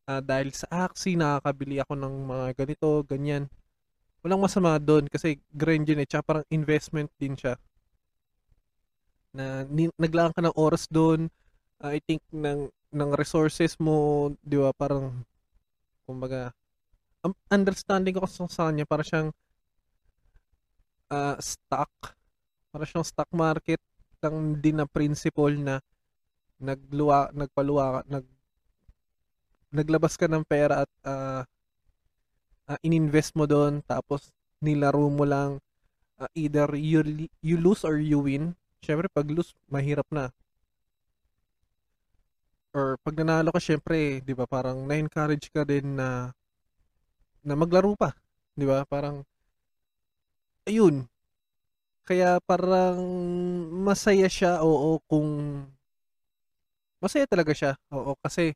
uh, 0.09 0.21
dahil 0.25 0.49
sa 0.49 0.89
Axie, 0.89 1.13
nakakabili 1.13 1.77
ako 1.77 1.93
ng 1.93 2.15
mga 2.25 2.45
ganito, 2.57 2.89
ganyan. 3.05 3.45
Walang 4.25 4.41
masama 4.41 4.81
doon 4.81 5.05
kasi 5.05 5.37
grind 5.53 5.85
yun 5.85 6.01
eh, 6.01 6.09
tsaka 6.09 6.25
parang 6.25 6.45
investment 6.49 7.13
din 7.21 7.37
siya 7.37 7.55
na 9.33 9.65
ni, 9.69 9.89
naglaan 9.97 10.33
ka 10.33 10.41
ng 10.41 10.57
oras 10.57 10.89
doon 10.89 11.29
uh, 11.85 11.91
I 11.93 12.01
think 12.01 12.21
ng 12.33 12.69
ng 12.89 13.09
resources 13.13 13.77
mo 13.77 14.29
di 14.41 14.57
ba 14.57 14.73
parang 14.73 15.21
kumbaga 16.09 16.49
um, 17.21 17.33
understanding 17.53 18.17
ko 18.17 18.25
kasi 18.25 18.41
sa 18.49 18.73
kanya 18.73 18.89
para 18.89 19.05
siyang 19.05 19.29
uh, 21.13 21.37
stock 21.37 22.17
para 22.73 22.83
siyang 22.89 23.05
stock 23.05 23.29
market 23.29 23.81
lang 24.19 24.57
din 24.57 24.81
na 24.81 24.89
principle 24.89 25.53
na 25.53 25.77
nagluwa 26.57 27.29
nagpaluwa 27.31 28.03
nag 28.09 28.25
naglabas 29.69 30.17
ka 30.17 30.25
ng 30.25 30.45
pera 30.45 30.83
at 30.83 30.91
uh, 31.05 31.41
uh, 32.69 32.79
ininvest 32.81 33.37
mo 33.37 33.45
doon 33.45 33.85
tapos 33.85 34.33
nilaro 34.59 35.07
mo 35.07 35.23
lang 35.23 35.61
uh, 36.19 36.29
either 36.35 36.73
you 36.75 37.29
you 37.39 37.55
lose 37.57 37.85
or 37.85 38.01
you 38.01 38.19
win 38.19 38.57
syempre 38.83 39.07
pag 39.11 39.27
lose, 39.27 39.55
mahirap 39.67 40.07
na. 40.11 40.31
Or 42.71 43.01
pag 43.01 43.17
nanalo 43.17 43.49
ka, 43.51 43.61
syempre, 43.61 44.21
di 44.21 44.33
ba, 44.37 44.45
parang 44.45 44.85
na-encourage 44.85 45.49
ka 45.49 45.65
din 45.65 45.97
na 45.97 46.31
na 47.41 47.53
maglaro 47.55 47.95
pa. 47.97 48.13
Di 48.53 48.67
ba? 48.67 48.85
Parang, 48.85 49.25
ayun. 50.67 51.07
Kaya 52.05 52.41
parang 52.41 52.97
masaya 53.85 54.25
siya, 54.29 54.61
oo, 54.65 54.97
kung 55.09 55.65
masaya 57.01 57.25
talaga 57.29 57.53
siya. 57.53 57.71
Oo, 57.93 58.17
kasi 58.21 58.53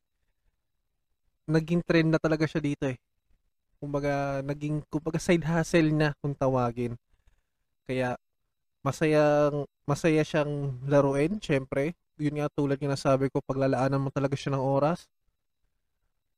naging 1.47 1.81
trend 1.83 2.09
na 2.15 2.19
talaga 2.21 2.47
siya 2.47 2.61
dito 2.63 2.85
eh. 2.87 2.97
Kumbaga, 3.79 4.39
naging, 4.43 4.83
kumbaga 4.87 5.19
side 5.19 5.43
hustle 5.43 5.91
na 5.91 6.15
kung 6.23 6.35
tawagin. 6.35 6.95
Kaya 7.87 8.15
masayang 8.83 9.67
masaya 9.83 10.23
siyang 10.23 10.79
laruin, 10.87 11.39
syempre. 11.43 11.95
Yun 12.19 12.39
nga 12.39 12.47
tulad 12.53 12.79
ng 12.79 12.93
nasabi 12.93 13.27
ko, 13.31 13.43
paglalaanan 13.43 13.99
mo 13.99 14.09
talaga 14.13 14.35
siya 14.39 14.55
ng 14.55 14.63
oras. 14.63 15.07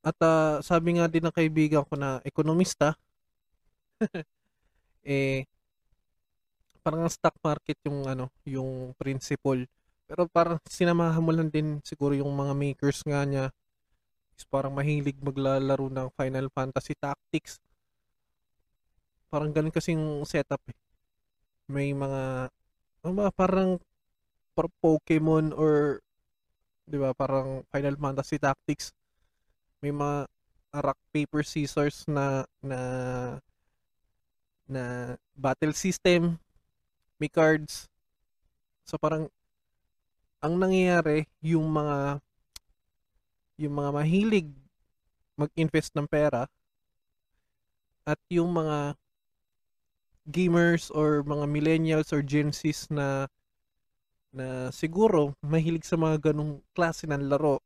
At 0.06 0.18
ah, 0.22 0.62
sabi 0.62 0.98
nga 0.98 1.10
din 1.10 1.26
ng 1.26 1.34
kaibigan 1.34 1.86
ko 1.86 1.98
na 1.98 2.22
ekonomista, 2.26 2.94
eh 5.06 5.46
parang 6.86 7.10
ang 7.10 7.14
stock 7.14 7.34
market 7.42 7.78
yung 7.90 8.06
ano, 8.06 8.30
yung 8.46 8.94
principle. 9.02 9.66
Pero 10.06 10.30
parang 10.30 10.62
sinamahan 10.70 11.22
mo 11.26 11.34
lang 11.34 11.50
din 11.50 11.82
siguro 11.82 12.14
yung 12.14 12.30
mga 12.30 12.54
makers 12.54 13.02
nga 13.02 13.26
niya 13.26 13.50
is 14.36 14.46
parang 14.48 14.76
mahilig 14.76 15.16
maglalaro 15.24 15.88
ng 15.88 16.08
Final 16.16 16.48
Fantasy 16.52 16.96
Tactics. 17.00 17.60
Parang 19.32 19.52
ganun 19.56 19.72
kasing 19.74 20.24
setup 20.28 20.62
eh. 20.68 20.78
May 21.72 21.96
mga 21.96 22.52
ano 23.06 23.12
ba, 23.16 23.32
parang 23.32 23.80
par 24.56 24.72
Pokemon 24.80 25.52
or 25.56 26.00
'di 26.88 26.98
ba, 27.02 27.12
parang 27.16 27.64
Final 27.72 27.96
Fantasy 27.98 28.38
Tactics. 28.38 28.94
May 29.82 29.92
mga 29.92 30.28
rock 30.76 31.00
paper 31.16 31.44
scissors 31.44 32.04
na 32.08 32.44
na 32.60 32.80
na 34.66 35.16
battle 35.38 35.74
system, 35.78 36.42
may 37.22 37.30
cards. 37.30 37.88
So 38.86 38.98
parang 38.98 39.30
ang 40.42 40.62
nangyayari 40.62 41.26
yung 41.42 41.66
mga 41.70 42.22
yung 43.56 43.76
mga 43.76 43.90
mahilig 43.96 44.48
mag-invest 45.36 45.92
ng 45.96 46.08
pera 46.08 46.48
at 48.08 48.20
yung 48.32 48.56
mga 48.56 48.96
gamers 50.26 50.90
or 50.90 51.22
mga 51.22 51.46
millennials 51.46 52.10
or 52.10 52.26
Gen 52.26 52.50
Zs 52.50 52.90
na 52.90 53.30
na 54.36 54.68
siguro 54.76 55.32
mahilig 55.40 55.88
sa 55.88 55.96
mga 55.96 56.32
ganong 56.32 56.60
klase 56.76 57.08
ng 57.08 57.32
laro. 57.32 57.64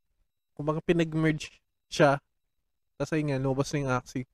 Kumbaga 0.54 0.78
pinag-merge 0.78 1.58
siya. 1.90 2.22
Kasi 2.94 3.26
nga, 3.26 3.42
lumabas 3.42 3.74
na 3.74 3.78
yung 3.82 3.90
Axie. 3.90 4.28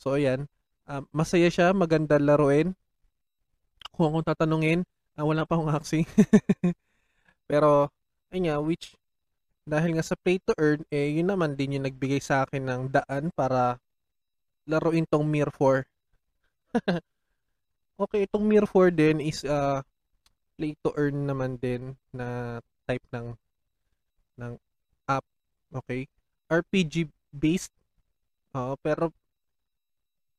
So, 0.00 0.16
ayan. 0.16 0.48
Um, 0.88 1.04
masaya 1.12 1.52
siya, 1.52 1.76
maganda 1.76 2.16
laruin. 2.16 2.72
Kung 3.92 4.08
akong 4.08 4.24
tatanungin, 4.24 4.88
ah, 5.20 5.26
wala 5.28 5.44
pa 5.44 5.60
akong 5.60 5.74
Axie. 5.74 6.08
Pero, 7.50 7.92
ayun 8.32 8.48
nga, 8.48 8.56
which, 8.64 8.96
dahil 9.66 9.98
nga 9.98 10.06
sa 10.06 10.14
pay 10.14 10.38
to 10.38 10.54
earn, 10.62 10.86
eh, 10.94 11.10
yun 11.18 11.26
naman 11.26 11.58
din 11.58 11.74
yung 11.74 11.90
nagbigay 11.90 12.22
sa 12.22 12.46
akin 12.46 12.62
ng 12.70 12.82
daan 12.94 13.34
para 13.34 13.82
laruin 14.62 15.02
tong 15.10 15.26
Mir 15.26 15.50
4. 15.50 15.82
okay, 18.02 18.30
itong 18.30 18.46
Mir 18.46 18.62
4 18.62 18.94
din 18.94 19.18
is 19.18 19.42
uh, 19.42 19.82
play 20.54 20.78
to 20.86 20.94
earn 20.94 21.26
naman 21.26 21.58
din 21.58 21.98
na 22.14 22.58
type 22.86 23.02
ng 23.10 23.34
ng 24.38 24.54
app. 25.10 25.26
Okay? 25.82 26.06
RPG 26.46 27.10
based. 27.34 27.74
Uh, 28.54 28.78
pero 28.78 29.10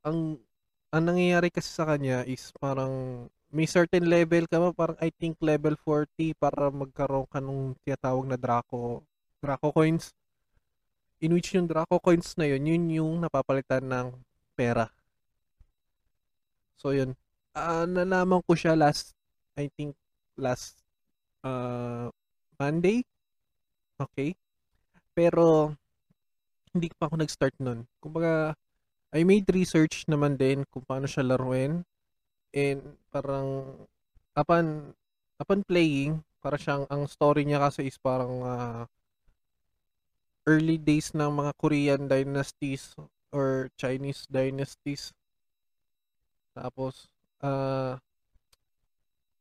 ang 0.08 0.40
ang 0.88 1.04
nangyayari 1.04 1.52
kasi 1.52 1.68
sa 1.68 1.84
kanya 1.84 2.24
is 2.24 2.56
parang 2.64 3.28
may 3.52 3.68
certain 3.68 4.08
level 4.08 4.48
ka 4.48 4.56
ba, 4.60 4.70
parang 4.72 4.98
I 5.04 5.12
think 5.12 5.36
level 5.44 5.76
40 5.84 6.32
para 6.40 6.72
magkaroon 6.72 7.28
ka 7.28 7.44
nung 7.44 7.76
tinatawag 7.84 8.24
na 8.24 8.40
Draco 8.40 9.04
Draco 9.48 9.72
coins. 9.72 10.12
In 11.24 11.32
which 11.32 11.56
yung 11.56 11.72
Draco 11.72 12.04
coins 12.04 12.36
na 12.36 12.52
yun, 12.52 12.68
yun 12.68 12.84
yung 12.92 13.24
napapalitan 13.24 13.88
ng 13.88 14.12
pera. 14.60 14.92
So 16.76 16.92
yun. 16.92 17.16
Uh, 17.56 17.88
nalaman 17.88 18.44
ko 18.44 18.60
siya 18.60 18.76
last, 18.76 19.16
I 19.56 19.72
think 19.72 19.96
last 20.36 20.84
uh, 21.48 22.12
Monday. 22.60 23.08
Okay. 23.98 24.36
Pero, 25.16 25.74
hindi 26.70 26.94
pa 26.94 27.10
ako 27.10 27.18
nag-start 27.18 27.56
nun. 27.58 27.90
Kumbaga, 27.98 28.54
I 29.10 29.26
made 29.26 29.50
research 29.50 30.06
naman 30.06 30.38
din 30.38 30.62
kung 30.70 30.86
paano 30.86 31.10
siya 31.10 31.26
laruin. 31.26 31.82
And 32.54 33.02
parang, 33.10 33.74
upon, 34.38 34.94
upon 35.42 35.66
playing, 35.66 36.22
para 36.38 36.62
siyang, 36.62 36.86
ang 36.94 37.10
story 37.10 37.42
niya 37.42 37.58
kasi 37.58 37.90
is 37.90 37.98
parang 37.98 38.46
uh, 38.46 38.86
early 40.48 40.80
days 40.80 41.12
ng 41.12 41.28
mga 41.28 41.52
Korean 41.60 42.02
dynasties 42.08 42.96
or 43.36 43.68
Chinese 43.76 44.24
dynasties. 44.32 45.12
Tapos, 46.56 47.12
uh, 47.44 48.00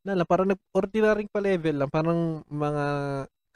na 0.03 0.13
lang, 0.15 0.29
parang 0.29 0.51
ordinary 0.75 1.31
pa 1.31 1.39
level 1.39 1.83
lang. 1.83 1.91
Parang 1.91 2.43
mga 2.51 2.87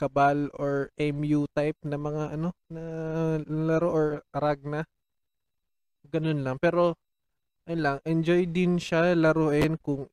kabal 0.01 0.49
or 0.57 0.89
MU 0.97 1.45
type 1.53 1.77
na 1.85 2.01
mga 2.01 2.41
ano 2.41 2.57
na 2.73 2.83
laro 3.45 3.89
or 3.93 4.07
aragna. 4.33 4.89
Ganun 6.09 6.41
lang. 6.41 6.57
Pero 6.57 6.97
ayun 7.69 7.83
lang, 7.85 7.97
enjoy 8.09 8.49
din 8.49 8.81
siya 8.81 9.13
laruin 9.13 9.77
kung 9.85 10.09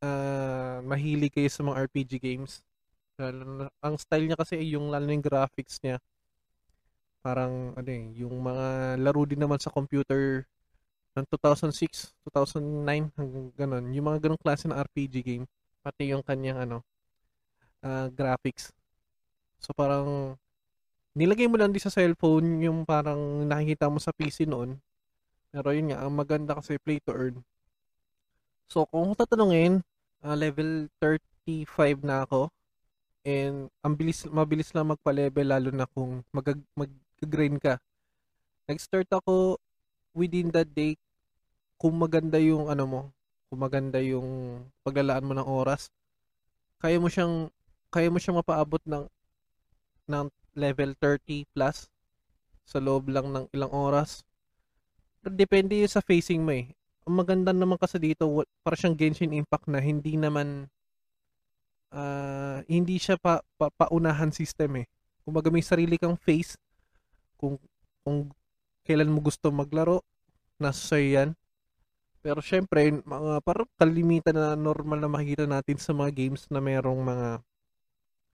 uh, 0.00 0.78
mahilig 0.86 1.34
kayo 1.34 1.50
sa 1.50 1.66
mga 1.66 1.90
RPG 1.90 2.12
games. 2.22 2.62
Ang 3.82 3.96
style 3.98 4.30
niya 4.30 4.38
kasi 4.38 4.60
yung 4.62 4.94
lalo 4.94 5.10
yung 5.10 5.24
graphics 5.24 5.82
niya. 5.82 5.98
Parang 7.26 7.74
ano 7.74 7.90
eh, 7.90 8.06
yung 8.22 8.38
mga 8.38 8.94
laro 9.02 9.26
din 9.26 9.42
naman 9.42 9.58
sa 9.58 9.74
computer 9.74 10.46
ng 11.18 11.26
2006, 11.26 12.14
2009 12.30 13.10
hanggang 13.18 13.46
ganun. 13.58 13.84
Yung 13.90 14.06
mga 14.06 14.30
ganung 14.30 14.38
klase 14.38 14.70
ng 14.70 14.78
RPG 14.78 15.26
game 15.26 15.46
pati 15.82 16.14
yung 16.14 16.22
kanyang 16.22 16.62
ano 16.62 16.86
uh, 17.82 18.06
graphics. 18.14 18.70
So 19.58 19.74
parang 19.74 20.38
nilagay 21.18 21.50
mo 21.50 21.58
lang 21.58 21.74
din 21.74 21.82
sa 21.82 21.90
cellphone 21.90 22.62
yung 22.62 22.86
parang 22.86 23.42
nakikita 23.46 23.90
mo 23.90 23.98
sa 23.98 24.14
PC 24.14 24.46
noon. 24.46 24.78
Pero 25.50 25.74
yun 25.74 25.90
nga, 25.90 26.06
ang 26.06 26.14
maganda 26.14 26.54
kasi 26.58 26.78
play 26.78 27.02
to 27.02 27.10
earn. 27.10 27.42
So 28.70 28.86
kung 28.86 29.14
tatanungin, 29.18 29.82
uh, 30.22 30.36
level 30.38 30.86
35 31.02 32.06
na 32.06 32.22
ako. 32.22 32.50
And 33.26 33.70
ang 33.82 33.94
bilis, 33.98 34.22
mabilis 34.30 34.70
lang 34.70 34.94
magpa-level 34.94 35.46
lalo 35.50 35.70
na 35.74 35.86
kung 35.90 36.22
mag, 36.30 36.46
mag-grind 37.20 37.58
ka. 37.58 37.80
Nag-start 38.68 39.08
ako 39.08 39.56
within 40.12 40.52
that 40.52 40.68
day 40.72 41.00
kung 41.80 41.96
maganda 41.96 42.40
yung 42.40 42.68
ano 42.68 42.84
mo, 42.84 43.00
kung 43.48 43.60
maganda 43.60 44.00
yung 44.00 44.60
paglalaan 44.84 45.24
mo 45.24 45.32
ng 45.36 45.48
oras, 45.48 45.92
kaya 46.80 47.00
mo 47.00 47.08
siyang 47.08 47.48
kaya 47.88 48.12
mo 48.12 48.20
siyang 48.20 48.40
mapaabot 48.40 48.80
ng 48.84 49.04
ng 50.08 50.26
level 50.56 50.92
30 50.98 51.48
plus 51.52 51.88
sa 52.66 52.78
loob 52.82 53.08
lang 53.12 53.30
ng 53.32 53.44
ilang 53.52 53.72
oras. 53.72 54.24
Depende 55.22 55.78
sa 55.86 56.02
facing 56.02 56.42
mo 56.42 56.54
eh. 56.54 56.70
Ang 57.06 57.22
maganda 57.22 57.54
naman 57.54 57.78
kasi 57.78 58.02
dito, 58.02 58.26
para 58.66 58.74
siyang 58.74 58.98
Genshin 58.98 59.34
Impact 59.34 59.70
na 59.70 59.78
hindi 59.78 60.18
naman 60.18 60.66
uh, 61.94 62.62
hindi 62.66 62.98
siya 62.98 63.14
pa, 63.18 63.42
pa, 63.54 63.70
paunahan 63.70 64.34
system 64.34 64.82
eh. 64.82 64.86
Kumbaga 65.22 65.50
may 65.50 65.62
sarili 65.62 65.98
kang 65.98 66.18
face 66.18 66.58
kung 67.36 67.60
kung 68.02 68.30
kailan 68.86 69.10
mo 69.10 69.20
gusto 69.24 69.50
maglaro, 69.50 70.02
nasa 70.60 70.94
sa'yo 70.94 71.08
yan. 71.20 71.30
Pero 72.22 72.42
syempre, 72.42 72.90
mga 72.90 73.38
parang 73.42 73.70
kalimitan 73.78 74.34
na 74.34 74.58
normal 74.58 74.98
na 74.98 75.10
makikita 75.10 75.46
natin 75.46 75.78
sa 75.78 75.94
mga 75.94 76.10
games 76.10 76.46
na 76.50 76.58
merong 76.58 76.98
mga 77.02 77.28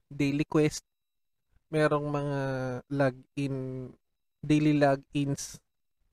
daily 0.09 0.45
quest, 0.45 0.85
merong 1.69 2.09
mga 2.09 2.39
login, 2.89 3.55
daily 4.41 4.73
logins, 4.77 5.57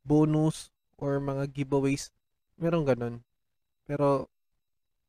bonus, 0.04 0.72
or 0.96 1.20
mga 1.20 1.48
giveaways. 1.52 2.12
Merong 2.60 2.84
ganun. 2.84 3.14
Pero, 3.88 4.28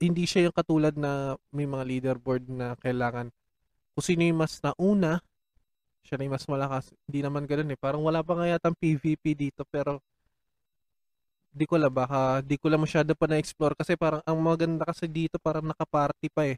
hindi 0.01 0.25
siya 0.25 0.49
yung 0.49 0.55
katulad 0.55 0.95
na 0.95 1.35
may 1.53 1.67
mga 1.67 1.83
leaderboard 1.85 2.49
na 2.49 2.73
kailangan 2.79 3.29
kung 3.91 4.05
sino 4.07 4.23
yung 4.23 4.41
mas 4.41 4.57
nauna, 4.63 5.19
siya 6.05 6.17
na 6.17 6.25
yung 6.27 6.35
mas 6.35 6.47
malakas. 6.49 6.85
Hindi 7.07 7.19
naman 7.25 7.45
ganun 7.45 7.73
eh. 7.73 7.79
Parang 7.79 8.01
wala 8.01 8.21
pa 8.25 8.33
nga 8.37 8.47
yata 8.49 8.73
PvP 8.73 9.23
dito 9.37 9.61
pero 9.69 10.01
di 11.51 11.67
ko 11.67 11.75
lang 11.75 11.91
baka 11.91 12.39
di 12.39 12.55
ko 12.55 12.71
lang 12.71 12.79
masyado 12.79 13.11
pa 13.11 13.27
na-explore 13.27 13.75
kasi 13.75 13.99
parang 13.99 14.23
ang 14.23 14.39
maganda 14.39 14.87
kasi 14.87 15.03
dito 15.11 15.35
parang 15.35 15.67
naka-party 15.67 16.27
pa 16.31 16.47
eh. 16.47 16.57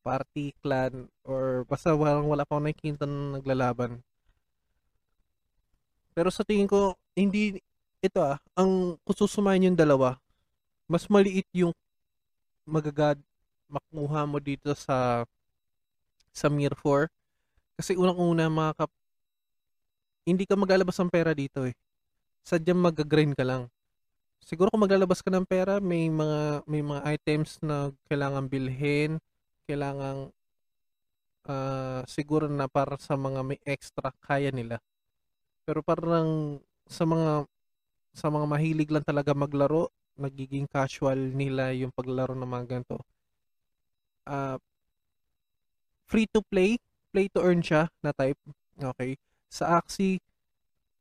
Party, 0.00 0.56
clan, 0.64 1.12
or 1.28 1.68
basta 1.68 1.92
parang 1.92 2.24
wala 2.24 2.48
pa 2.48 2.56
akong 2.56 2.66
nakikita 2.72 3.04
na 3.04 3.36
naglalaban. 3.36 4.00
Pero 6.16 6.32
sa 6.32 6.40
tingin 6.40 6.64
ko, 6.64 6.96
hindi, 7.12 7.60
ito 8.00 8.18
ah, 8.24 8.40
ang 8.56 8.96
kususumayin 9.04 9.72
yung 9.72 9.78
dalawa, 9.78 10.16
mas 10.88 11.04
maliit 11.12 11.44
yung 11.52 11.76
magagad 12.64 13.20
makuha 13.70 14.26
mo 14.26 14.38
dito 14.42 14.74
sa 14.74 15.24
sa 16.34 16.46
Mir 16.50 16.74
4. 16.74 17.06
Kasi 17.80 17.96
unang-una 17.96 18.52
mga 18.52 18.84
kap, 18.84 18.92
hindi 20.28 20.44
ka 20.44 20.52
maglalabas 20.52 21.00
ng 21.00 21.08
pera 21.08 21.32
dito 21.32 21.64
eh. 21.64 21.72
Sadyang 22.44 22.76
mag-grind 22.76 23.32
ka 23.32 23.44
lang 23.48 23.72
siguro 24.50 24.72
kung 24.72 24.82
maglalabas 24.82 25.20
ka 25.22 25.30
ng 25.30 25.46
pera, 25.46 25.78
may 25.78 26.08
mga 26.08 26.64
may 26.66 26.82
mga 26.82 27.00
items 27.14 27.60
na 27.62 27.92
kailangan 28.08 28.48
bilhin, 28.48 29.20
kailangan 29.68 30.32
ah, 31.48 32.02
siguro 32.08 32.48
na 32.48 32.66
para 32.66 32.96
sa 33.00 33.14
mga 33.16 33.40
may 33.44 33.60
extra 33.64 34.10
kaya 34.24 34.50
nila. 34.50 34.80
Pero 35.64 35.80
parang 35.84 36.60
sa 36.88 37.04
mga 37.06 37.46
sa 38.16 38.26
mga 38.32 38.46
mahilig 38.50 38.90
lang 38.90 39.06
talaga 39.06 39.32
maglaro, 39.36 39.92
nagiging 40.18 40.66
casual 40.66 41.16
nila 41.16 41.70
yung 41.76 41.94
paglaro 41.94 42.34
ng 42.34 42.48
mga 42.48 42.64
ganito. 42.66 42.98
Ah, 44.26 44.58
free 46.10 46.26
to 46.26 46.42
play, 46.50 46.76
play 47.10 47.26
to 47.30 47.42
earn 47.42 47.60
siya 47.60 47.90
na 48.00 48.14
type. 48.14 48.38
Okay. 48.78 49.18
Sa 49.50 49.78
Axie, 49.78 50.22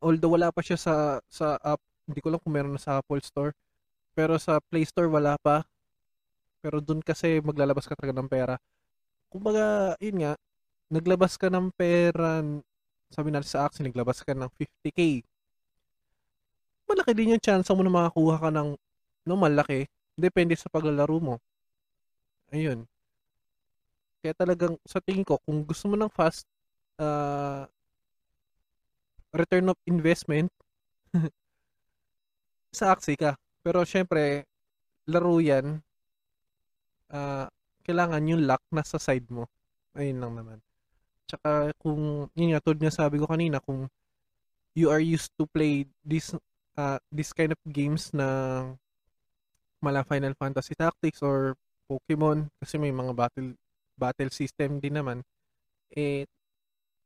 although 0.01 0.33
wala 0.33 0.49
pa 0.49 0.61
siya 0.65 0.75
sa 0.75 0.95
sa 1.29 1.55
app, 1.61 1.79
hindi 2.09 2.19
ko 2.19 2.33
lang 2.33 2.41
kung 2.41 2.53
meron 2.53 2.73
na 2.75 2.81
sa 2.81 2.99
Apple 2.99 3.21
Store. 3.21 3.53
Pero 4.17 4.35
sa 4.41 4.57
Play 4.59 4.83
Store 4.83 5.07
wala 5.07 5.37
pa. 5.39 5.63
Pero 6.59 6.83
dun 6.83 6.99
kasi 6.99 7.39
maglalabas 7.39 7.87
ka 7.87 7.95
talaga 7.95 8.19
ng 8.19 8.27
pera. 8.27 8.55
Kumbaga, 9.29 9.95
yun 10.01 10.25
nga, 10.25 10.33
naglabas 10.89 11.37
ka 11.37 11.47
ng 11.47 11.69
pera, 11.77 12.41
sabi 13.13 13.29
natin 13.29 13.47
sa 13.47 13.69
Axie, 13.69 13.85
naglabas 13.85 14.25
ka 14.25 14.33
ng 14.33 14.49
50k. 14.57 15.23
Malaki 16.89 17.11
din 17.13 17.37
yung 17.37 17.43
chance 17.43 17.69
mo 17.69 17.85
na 17.85 17.93
makakuha 17.93 18.41
ka 18.41 18.49
ng 18.49 18.73
no, 19.29 19.37
malaki. 19.37 19.85
Depende 20.17 20.57
sa 20.57 20.67
paglalaro 20.73 21.17
mo. 21.21 21.35
Ayun. 22.49 22.89
Kaya 24.19 24.33
talagang 24.35 24.75
sa 24.83 24.99
tingin 24.99 25.23
ko, 25.23 25.39
kung 25.47 25.63
gusto 25.63 25.87
mo 25.87 25.95
ng 25.95 26.11
fast 26.11 26.43
uh, 26.99 27.63
return 29.31 29.71
of 29.71 29.79
investment, 29.87 30.51
sa 32.77 32.93
Axie 32.93 33.15
ka. 33.15 33.39
Pero 33.63 33.83
syempre, 33.87 34.43
laro 35.07 35.39
yan, 35.39 35.79
uh, 37.09 37.47
kailangan 37.87 38.27
yung 38.27 38.43
luck 38.45 38.61
nasa 38.69 38.99
side 38.99 39.25
mo. 39.31 39.47
Ayun 39.95 40.19
lang 40.21 40.33
naman. 40.35 40.59
Tsaka 41.25 41.71
kung, 41.79 42.27
yun 42.35 42.51
nga, 42.53 42.61
tulad 42.61 42.81
nga 42.81 42.93
sabi 42.93 43.17
ko 43.17 43.25
kanina, 43.25 43.63
kung 43.63 43.87
you 44.77 44.91
are 44.91 45.01
used 45.01 45.33
to 45.35 45.49
play 45.49 45.83
this 46.05 46.31
uh, 46.77 46.99
this 47.11 47.33
kind 47.33 47.51
of 47.51 47.59
games 47.67 48.13
na 48.15 48.63
mala 49.83 50.07
Final 50.07 50.31
Fantasy 50.39 50.75
Tactics 50.75 51.19
or 51.19 51.55
Pokemon 51.89 52.47
kasi 52.61 52.77
may 52.77 52.93
mga 52.93 53.11
battle 53.11 53.51
battle 53.99 54.31
system 54.31 54.79
din 54.79 54.95
naman 54.95 55.19
eh 55.91 56.23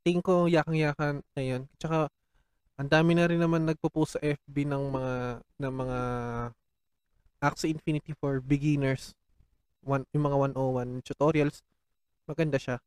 tingin 0.03 0.21
ko 0.21 0.45
yakang-yakan 0.51 1.23
ngayon. 1.34 1.65
Tsaka 1.79 2.12
ang 2.75 2.89
dami 2.91 3.15
na 3.15 3.25
rin 3.25 3.39
naman 3.39 3.63
nagpo-post 3.63 4.19
sa 4.19 4.21
FB 4.21 4.67
ng 4.67 4.84
mga 4.91 5.15
ng 5.63 5.73
mga 5.73 5.99
Axie 7.43 7.71
Infinity 7.71 8.15
for 8.15 8.39
beginners 8.43 9.15
one, 9.84 10.08
yung 10.12 10.27
mga 10.27 10.38
101 10.56 11.03
tutorials. 11.08 11.63
Maganda 12.27 12.60
siya. 12.60 12.77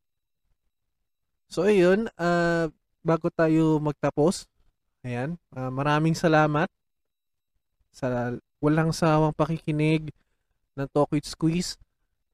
So 1.49 1.65
ayun 1.65 2.09
uh, 2.17 2.69
bago 3.01 3.27
tayo 3.31 3.79
magtapos 3.79 4.51
ayan 5.05 5.39
uh, 5.55 5.71
maraming 5.71 6.11
salamat 6.11 6.67
sa 7.93 8.35
walang 8.59 8.91
sawang 8.91 9.31
pakikinig 9.31 10.11
ng 10.77 10.87
Talk 10.93 11.09
with 11.13 11.25
Squeeze. 11.25 11.79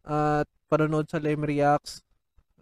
At 0.04 0.50
panonood 0.74 1.06
sa 1.06 1.22
Lem 1.22 1.46
Reacts. 1.46 2.02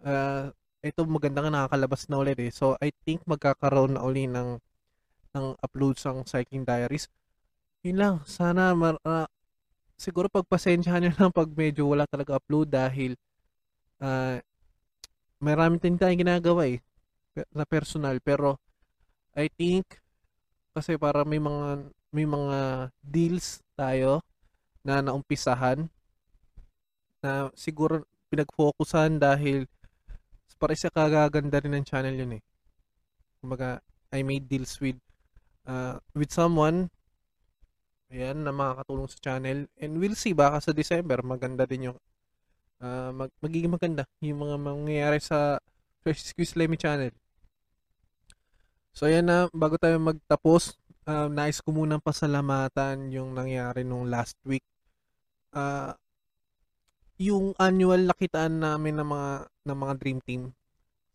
Uh, 0.03 0.51
ito 0.83 1.07
maganda 1.07 1.39
nga 1.39 1.53
nakakalabas 1.53 2.11
na 2.11 2.19
ulit 2.19 2.35
eh. 2.43 2.51
So 2.51 2.75
I 2.83 2.91
think 3.07 3.23
magkakaroon 3.23 3.95
na 3.95 4.03
uli 4.03 4.27
ng 4.27 4.59
ng 5.31 5.45
uploads 5.63 6.03
ang 6.03 6.27
Cycling 6.27 6.67
Diaries. 6.67 7.07
Yun 7.87 7.97
lang, 7.97 8.15
sana 8.27 8.75
mar, 8.75 8.99
uh, 9.07 9.23
siguro 9.95 10.27
pagpasensyahan 10.27 11.07
nyo 11.07 11.13
lang 11.21 11.31
pag 11.31 11.49
medyo 11.55 11.87
wala 11.87 12.03
talaga 12.09 12.35
upload 12.35 12.67
dahil 12.67 13.15
uh, 14.03 14.41
marami 15.39 15.79
din 15.79 15.95
tayong 15.95 16.21
ginagawa 16.25 16.67
eh 16.67 16.83
na 17.55 17.63
personal 17.63 18.19
pero 18.19 18.59
I 19.31 19.47
think 19.47 20.01
kasi 20.75 20.99
para 20.99 21.23
may 21.23 21.39
mga 21.39 21.87
may 22.11 22.27
mga 22.27 22.91
deals 22.99 23.63
tayo 23.79 24.19
na 24.83 24.99
naumpisahan 24.99 25.87
na 27.21 27.53
siguro 27.53 28.03
pinag-focusan 28.33 29.21
dahil 29.21 29.69
para 30.61 30.77
sa 30.77 30.93
kagaganda 30.93 31.57
rin 31.57 31.73
ng 31.73 31.85
channel 31.89 32.13
yun 32.13 32.37
eh. 32.37 32.43
Kumbaga, 33.41 33.81
I 34.13 34.21
made 34.21 34.45
deals 34.45 34.77
with 34.77 35.01
uh, 35.65 35.97
with 36.13 36.29
someone 36.29 36.93
ayan, 38.13 38.45
na 38.45 38.53
makakatulong 38.53 39.09
sa 39.09 39.17
channel 39.17 39.65
and 39.81 39.91
we'll 39.97 40.13
see 40.13 40.37
baka 40.37 40.61
sa 40.61 40.71
December 40.75 41.23
maganda 41.25 41.65
din 41.65 41.89
yung 41.89 41.97
uh, 42.83 43.09
mag, 43.09 43.31
magiging 43.41 43.73
maganda 43.73 44.03
yung 44.21 44.45
mga 44.45 44.55
mangyayari 44.61 45.17
sa 45.17 45.57
Fresh 46.05 46.29
Squeeze 46.29 46.53
Lemmy 46.53 46.77
channel. 46.77 47.09
So 48.91 49.07
ayan 49.07 49.25
na, 49.25 49.47
bago 49.49 49.79
tayo 49.79 49.97
magtapos, 49.97 50.75
uh, 51.07 51.31
nais 51.31 51.63
ko 51.63 51.71
munang 51.71 52.03
pasalamatan 52.03 53.09
yung 53.09 53.33
nangyari 53.33 53.87
nung 53.87 54.11
last 54.11 54.35
week. 54.43 54.65
Uh, 55.55 55.95
yung 57.21 57.53
annual 57.61 58.09
nakitaan 58.09 58.65
namin 58.65 58.97
ng 58.97 59.05
mga 59.05 59.31
ng 59.69 59.77
mga 59.77 59.93
dream 60.01 60.19
team. 60.25 60.43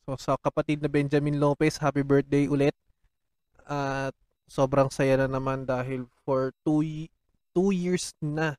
So 0.07 0.15
sa 0.15 0.39
kapatid 0.39 0.79
na 0.79 0.87
Benjamin 0.87 1.43
Lopez, 1.43 1.83
happy 1.83 2.07
birthday 2.07 2.47
ulit. 2.47 2.79
At 3.67 4.15
sobrang 4.47 4.87
saya 4.87 5.19
na 5.19 5.27
naman 5.27 5.67
dahil 5.67 6.07
for 6.23 6.55
two, 6.63 7.11
two 7.51 7.71
years 7.75 8.15
na 8.23 8.55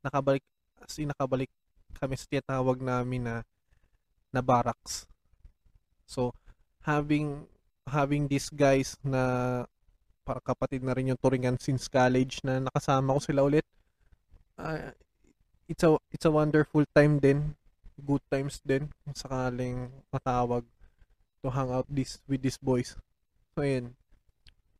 nakabalik 0.00 0.40
as 0.80 0.96
in 0.96 1.12
nakabalik 1.12 1.52
kami 2.00 2.16
sa 2.16 2.24
tinatawag 2.24 2.80
namin 2.80 3.28
na 3.28 3.36
na 4.32 4.40
barracks. 4.40 5.04
So 6.08 6.32
having 6.88 7.44
having 7.84 8.32
these 8.32 8.48
guys 8.48 8.96
na 9.04 9.64
para 10.24 10.40
kapatid 10.40 10.80
na 10.80 10.96
rin 10.96 11.12
yung 11.12 11.20
Turingan 11.20 11.60
since 11.60 11.84
college 11.84 12.40
na 12.48 12.64
nakasama 12.64 13.16
ko 13.16 13.20
sila 13.20 13.44
ulit. 13.44 13.64
Uh, 14.56 14.92
it's 15.68 15.84
a 15.84 15.94
it's 16.10 16.26
a 16.26 16.32
wonderful 16.32 16.82
time 16.96 17.20
din. 17.22 17.54
Good 17.98 18.24
times 18.32 18.58
din 18.64 18.90
kung 19.04 19.14
sakaling 19.14 19.92
matawag 20.10 20.64
to 21.44 21.48
hang 21.52 21.70
out 21.70 21.86
this 21.86 22.18
with 22.26 22.42
these 22.42 22.58
boys. 22.58 22.96
So 23.54 23.62
ayun. 23.62 23.94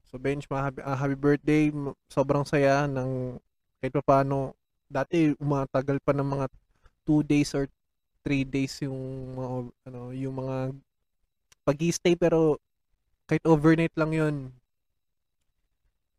So 0.09 0.17
bench, 0.17 0.49
happy, 0.49 0.81
uh, 0.81 0.97
happy 0.97 1.19
birthday. 1.19 1.71
Sobrang 2.09 2.49
saya 2.49 2.89
ng 2.89 3.37
kahit 3.79 3.93
pa 3.93 4.03
paano 4.03 4.57
dati 4.89 5.37
umatagal 5.37 6.01
pa 6.01 6.17
ng 6.17 6.25
mga 6.25 6.47
2 7.05 7.23
days 7.23 7.53
or 7.53 7.69
3 8.25 8.49
days 8.49 8.81
yung 8.81 8.99
mga 9.37 9.49
ano 9.93 10.01
yung 10.17 10.35
mga 10.41 10.57
pag-stay 11.63 12.17
pero 12.17 12.57
kahit 13.29 13.45
overnight 13.45 13.93
lang 13.93 14.17
yun 14.17 14.37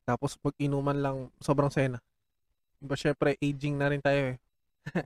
tapos 0.09 0.41
mag-inuman 0.41 0.97
lang, 0.97 1.17
sobrang 1.37 1.69
saya 1.69 1.93
na. 1.93 1.99
Diba, 2.81 2.97
syempre, 2.97 3.37
aging 3.37 3.77
na 3.77 3.93
rin 3.93 4.01
tayo 4.01 4.33
eh. 4.33 4.37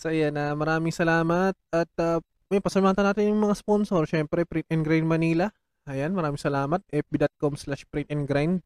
so, 0.00 0.12
yan, 0.12 0.36
uh, 0.36 0.54
maraming 0.56 0.92
salamat. 0.92 1.54
At, 1.72 1.90
uh, 1.96 2.20
may 2.50 2.58
pasalamatan 2.58 3.06
natin 3.06 3.30
yung 3.30 3.40
mga 3.40 3.56
sponsor. 3.56 4.02
Syempre, 4.10 4.42
Print 4.42 4.66
and 4.68 4.82
Grind 4.82 5.06
Manila. 5.06 5.48
Ayan, 5.86 6.12
maraming 6.12 6.40
salamat. 6.40 6.82
fb.com 6.90 7.54
slash 7.56 7.86
print 7.88 8.10
and 8.10 8.26
grind. 8.26 8.60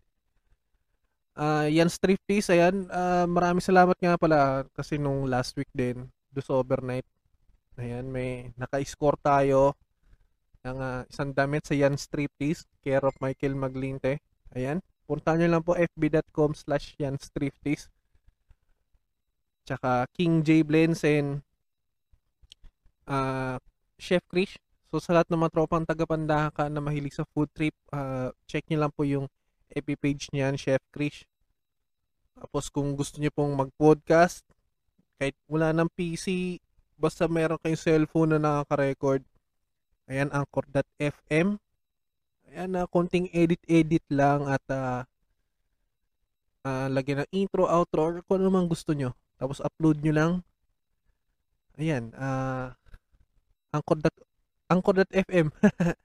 Uh, 1.34 1.66
yan, 1.68 1.90
Striptease. 1.90 2.54
Ayan, 2.54 2.86
uh, 2.88 3.26
maraming 3.28 3.62
salamat 3.62 3.96
nga 3.98 4.14
pala 4.16 4.64
kasi 4.72 4.96
nung 4.96 5.26
last 5.28 5.54
week 5.58 5.70
din, 5.74 6.08
do 6.32 6.40
overnight. 6.50 7.06
Ayan, 7.76 8.06
may 8.08 8.54
naka-score 8.54 9.18
tayo 9.18 9.74
ng 10.64 10.78
uh, 10.78 11.02
isang 11.10 11.34
damit 11.34 11.66
sa 11.66 11.76
Yan 11.76 11.98
Striptease, 11.98 12.64
care 12.80 13.02
of 13.02 13.14
Michael 13.20 13.58
Maglinte. 13.58 14.22
Ayan. 14.54 14.80
Punta 15.04 15.36
nyo 15.36 15.48
lang 15.52 15.60
po 15.60 15.76
fb.com 15.76 16.56
slash 16.56 16.96
yanstrifties. 16.96 17.92
Tsaka 19.64 20.06
King 20.12 20.44
J. 20.44 20.60
Blensen, 20.60 21.40
uh, 23.08 23.56
Chef 23.96 24.22
Krish. 24.28 24.60
So 24.92 25.02
sa 25.02 25.16
lahat 25.16 25.32
ng 25.32 25.40
mga 25.40 25.52
tropang 25.56 25.88
tagapandaka 25.88 26.70
na 26.70 26.78
mahilig 26.78 27.16
sa 27.16 27.26
food 27.34 27.50
trip, 27.56 27.74
uh, 27.90 28.30
check 28.46 28.62
nyo 28.70 28.86
lang 28.86 28.92
po 28.94 29.02
yung 29.02 29.26
FB 29.72 29.98
page 29.98 30.30
niyan, 30.30 30.54
Chef 30.54 30.84
Krish. 30.94 31.26
Tapos 32.36 32.70
kung 32.70 32.94
gusto 32.94 33.18
niyo 33.18 33.32
pong 33.34 33.56
mag-podcast, 33.56 34.46
kahit 35.18 35.34
wala 35.48 35.72
ng 35.72 35.90
PC, 35.96 36.58
basta 36.94 37.26
meron 37.26 37.58
kayong 37.58 37.80
cellphone 37.80 38.36
na 38.36 38.40
nakaka-record, 38.42 39.24
ayan, 40.06 40.30
anchor.fm 40.30 41.58
Ayan 42.54 42.70
na, 42.70 42.84
uh, 42.84 42.86
konting 42.86 43.26
edit-edit 43.34 44.06
lang 44.14 44.46
at 44.46 44.62
uh, 44.70 45.02
uh, 46.62 46.86
lagyan 46.86 47.26
ng 47.26 47.30
intro, 47.34 47.66
outro, 47.66 48.00
or 48.06 48.14
kung 48.22 48.38
ano 48.38 48.54
man 48.54 48.70
gusto 48.70 48.94
nyo. 48.94 49.10
Tapos 49.38 49.58
upload 49.60 50.00
nyo 50.00 50.12
lang. 50.14 50.32
Ayan, 51.74 52.14
uh, 52.14 52.70
anchor.fm. 53.74 54.14
Anchor 54.70 54.94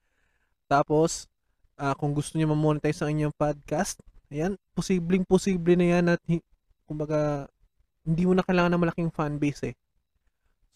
Tapos, 0.73 1.29
uh, 1.77 1.93
kung 1.97 2.13
gusto 2.13 2.37
niyo 2.37 2.49
ma-monetize 2.49 3.01
ang 3.01 3.13
inyong 3.13 3.35
podcast, 3.37 4.01
Ayan, 4.29 4.61
posibleng 4.77 5.25
posible 5.25 5.73
na 5.73 5.97
yan 5.97 6.05
at 6.13 6.21
kumbaga 6.85 7.49
hindi 8.05 8.29
mo 8.29 8.37
na 8.37 8.45
kailangan 8.45 8.77
ng 8.77 8.83
malaking 8.85 9.09
fanbase 9.09 9.73
eh. 9.73 9.75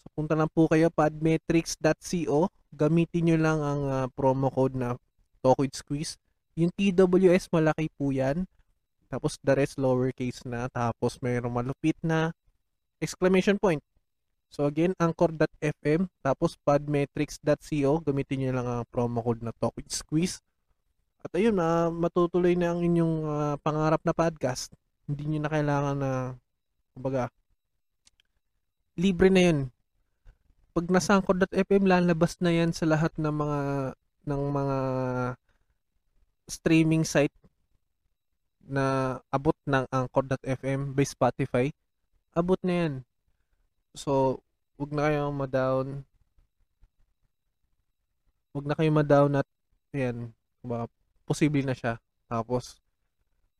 So 0.02 0.10
punta 0.10 0.34
lang 0.34 0.50
po 0.50 0.66
kayo 0.66 0.90
padmetrics.co, 0.90 2.50
gamitin 2.74 3.22
nyo 3.30 3.36
lang 3.38 3.58
ang 3.62 3.82
ah, 3.86 4.06
promo 4.10 4.50
code 4.50 4.74
na 4.74 4.98
with 5.54 5.78
Squeeze. 5.78 6.18
Yung 6.58 6.74
TWS 6.74 7.46
malaki 7.54 7.86
po 7.94 8.10
yan. 8.10 8.42
Tapos 9.06 9.38
the 9.38 9.54
rest 9.54 9.78
lowercase 9.78 10.42
na. 10.42 10.66
Tapos 10.74 11.22
mayroong 11.22 11.54
malupit 11.54 11.94
na 12.02 12.34
exclamation 13.04 13.60
point. 13.60 13.84
So 14.54 14.70
again, 14.70 14.94
anchor.fm, 15.02 16.06
tapos 16.22 16.54
podmetrics.co, 16.62 17.90
gamitin 18.06 18.36
nyo 18.38 18.50
lang 18.54 18.66
ang 18.70 18.86
promo 18.86 19.18
code 19.20 19.42
na 19.42 19.52
Talk 19.52 19.74
with 19.76 19.90
Squeeze. 19.90 20.38
At 21.26 21.34
ayun, 21.34 21.58
ah, 21.58 21.90
matutuloy 21.90 22.54
na 22.54 22.70
ang 22.70 22.80
inyong 22.80 23.16
ah, 23.26 23.56
pangarap 23.58 23.98
na 24.06 24.14
podcast. 24.14 24.70
Hindi 25.10 25.34
nyo 25.34 25.40
na 25.42 25.50
kailangan 25.50 25.96
na, 25.98 26.10
kumbaga, 26.94 27.34
libre 28.94 29.28
na 29.28 29.42
yun. 29.42 29.58
Pag 30.70 30.86
nasa 30.90 31.18
anchor.fm, 31.18 31.82
lalabas 31.86 32.38
na 32.38 32.54
yan 32.54 32.70
sa 32.70 32.86
lahat 32.86 33.10
ng 33.18 33.34
mga 33.34 33.60
ng 34.24 34.42
mga 34.54 34.76
streaming 36.48 37.04
site 37.04 37.34
na 38.64 39.18
abot 39.28 39.56
ng 39.68 39.84
anchor.fm 39.92 40.96
by 40.96 41.04
Spotify. 41.04 41.66
Abot 42.34 42.58
na 42.66 42.74
yan. 42.74 42.94
So, 43.94 44.42
wag 44.74 44.90
na 44.90 45.06
kayong 45.06 45.38
ma-down. 45.38 46.02
Wag 48.50 48.66
na 48.66 48.74
kayong 48.74 48.98
ma-down 48.98 49.38
at 49.38 49.46
yan, 49.94 50.34
kumbaga, 50.58 50.90
posible 51.22 51.62
na 51.62 51.78
siya. 51.78 51.94
Tapos, 52.26 52.82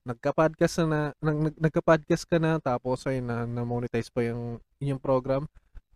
nagka-podcast 0.03 0.83
na, 0.91 1.15
nag, 1.23 1.39
nag, 1.39 1.55
nagka-podcast 1.55 2.27
ka 2.27 2.43
na, 2.43 2.59
tapos 2.59 3.07
ay 3.07 3.23
na, 3.23 3.47
na-monetize 3.47 4.11
pa 4.11 4.27
yung 4.27 4.59
inyong 4.83 4.99
program. 4.99 5.47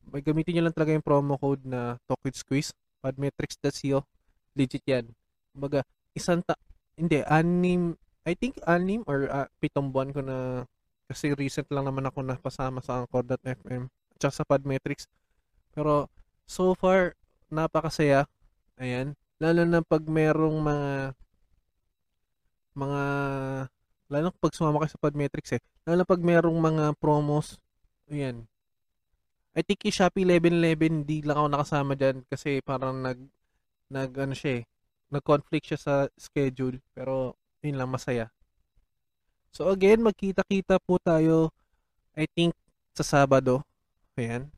May 0.09 0.23
gamitin 0.23 0.55
nyo 0.55 0.71
lang 0.71 0.77
talaga 0.79 0.95
yung 0.95 1.03
promo 1.03 1.35
code 1.35 1.67
na 1.67 1.99
Talk 2.07 2.23
with 2.23 2.39
Squeeze, 2.39 2.71
podmetrics.co, 3.03 4.07
legit 4.55 4.87
yan. 4.87 5.11
Kumbaga, 5.51 5.83
isang 6.15 6.47
ta, 6.47 6.55
hindi, 6.95 7.27
anim, 7.27 7.99
I 8.23 8.39
think 8.39 8.63
anim 8.71 9.03
or 9.11 9.27
ah, 9.35 9.51
pitong 9.59 9.91
buwan 9.91 10.15
ko 10.15 10.23
na, 10.23 10.63
kasi 11.09 11.33
recent 11.33 11.67
lang 11.73 11.89
naman 11.89 12.05
ako 12.05 12.21
napasama 12.21 12.85
sa 12.85 13.03
Anchor.fm, 13.03 13.89
at 13.89 14.35
sa 14.35 14.45
Podmetrics. 14.45 15.09
Pero, 15.73 16.13
so 16.45 16.77
far, 16.77 17.17
napakasaya. 17.49 18.29
Ayan. 18.77 19.17
Lalo 19.41 19.63
na 19.65 19.81
pag 19.81 20.05
merong 20.05 20.59
mga 20.61 20.91
mga 22.79 23.03
lalo 24.11 24.23
na 24.31 24.33
pag 24.39 24.55
sumama 24.55 24.83
kayo 24.85 24.93
sa 24.95 25.03
Podmetrics 25.03 25.53
eh. 25.57 25.63
Lalo 25.87 26.03
na 26.03 26.07
pag 26.09 26.23
merong 26.23 26.59
mga 26.59 26.85
promos. 26.99 27.59
Ayan. 28.11 28.47
I 29.59 29.63
think 29.67 29.83
yung 29.87 29.97
Shopee 29.97 30.23
1111 30.23 31.03
di 31.09 31.25
lang 31.27 31.39
ako 31.41 31.49
nakasama 31.51 31.93
dyan 31.99 32.23
kasi 32.31 32.63
parang 32.63 33.03
nag 33.03 33.19
nag 33.91 34.11
ano 34.15 34.35
siya 34.37 34.63
eh. 34.63 34.65
Nag-conflict 35.09 35.67
siya 35.73 35.81
sa 35.81 35.95
schedule 36.21 36.79
pero 36.93 37.35
yun 37.65 37.81
lang 37.81 37.91
masaya. 37.91 38.29
So 39.55 39.73
again, 39.73 40.05
magkita-kita 40.05 40.79
po 40.85 41.01
tayo 41.01 41.51
I 42.19 42.27
think 42.29 42.53
sa 42.95 43.05
Sabado. 43.07 43.63
Ayan. 44.19 44.51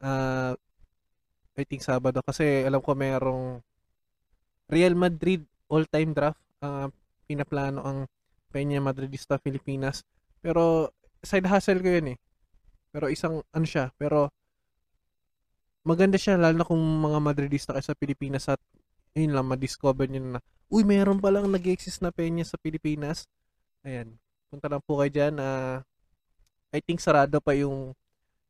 Ah 0.00 0.56
I 1.56 1.62
think 1.68 1.84
Sabado 1.84 2.24
kasi 2.24 2.64
alam 2.64 2.80
ko 2.80 2.96
merong 2.96 3.60
Real 4.72 4.94
Madrid 4.96 5.44
all-time 5.68 6.12
draft. 6.16 6.40
ah 6.62 6.88
pinaplano 7.26 7.80
ang 7.82 7.98
Peña 8.52 8.78
Madridista 8.82 9.38
Pilipinas. 9.40 10.04
Pero 10.44 10.92
side 11.22 11.48
hustle 11.48 11.80
ko 11.80 11.88
yun 11.88 12.14
eh. 12.14 12.18
Pero 12.92 13.08
isang 13.08 13.40
ano 13.52 13.66
siya, 13.66 13.90
pero 13.96 14.28
maganda 15.82 16.14
siya 16.20 16.38
lalo 16.38 16.56
na 16.62 16.66
kung 16.68 16.78
mga 16.78 17.18
Madridista 17.18 17.74
kayo 17.74 17.82
sa 17.82 17.98
Pilipinas 17.98 18.46
at 18.46 18.60
yun 19.18 19.34
lang, 19.36 19.44
ma-discover 19.50 20.08
nyo 20.08 20.38
na, 20.38 20.40
uy, 20.72 20.88
meron 20.88 21.20
palang 21.20 21.44
nag-exist 21.52 22.00
na 22.00 22.08
Peña 22.08 22.48
sa 22.48 22.56
Pilipinas. 22.56 23.28
Ayan, 23.84 24.16
punta 24.48 24.72
lang 24.72 24.80
po 24.80 25.04
kayo 25.04 25.12
dyan. 25.12 25.36
ah 25.36 25.84
I 26.72 26.80
think 26.80 27.04
sarado 27.04 27.36
pa 27.44 27.52
yung 27.52 27.92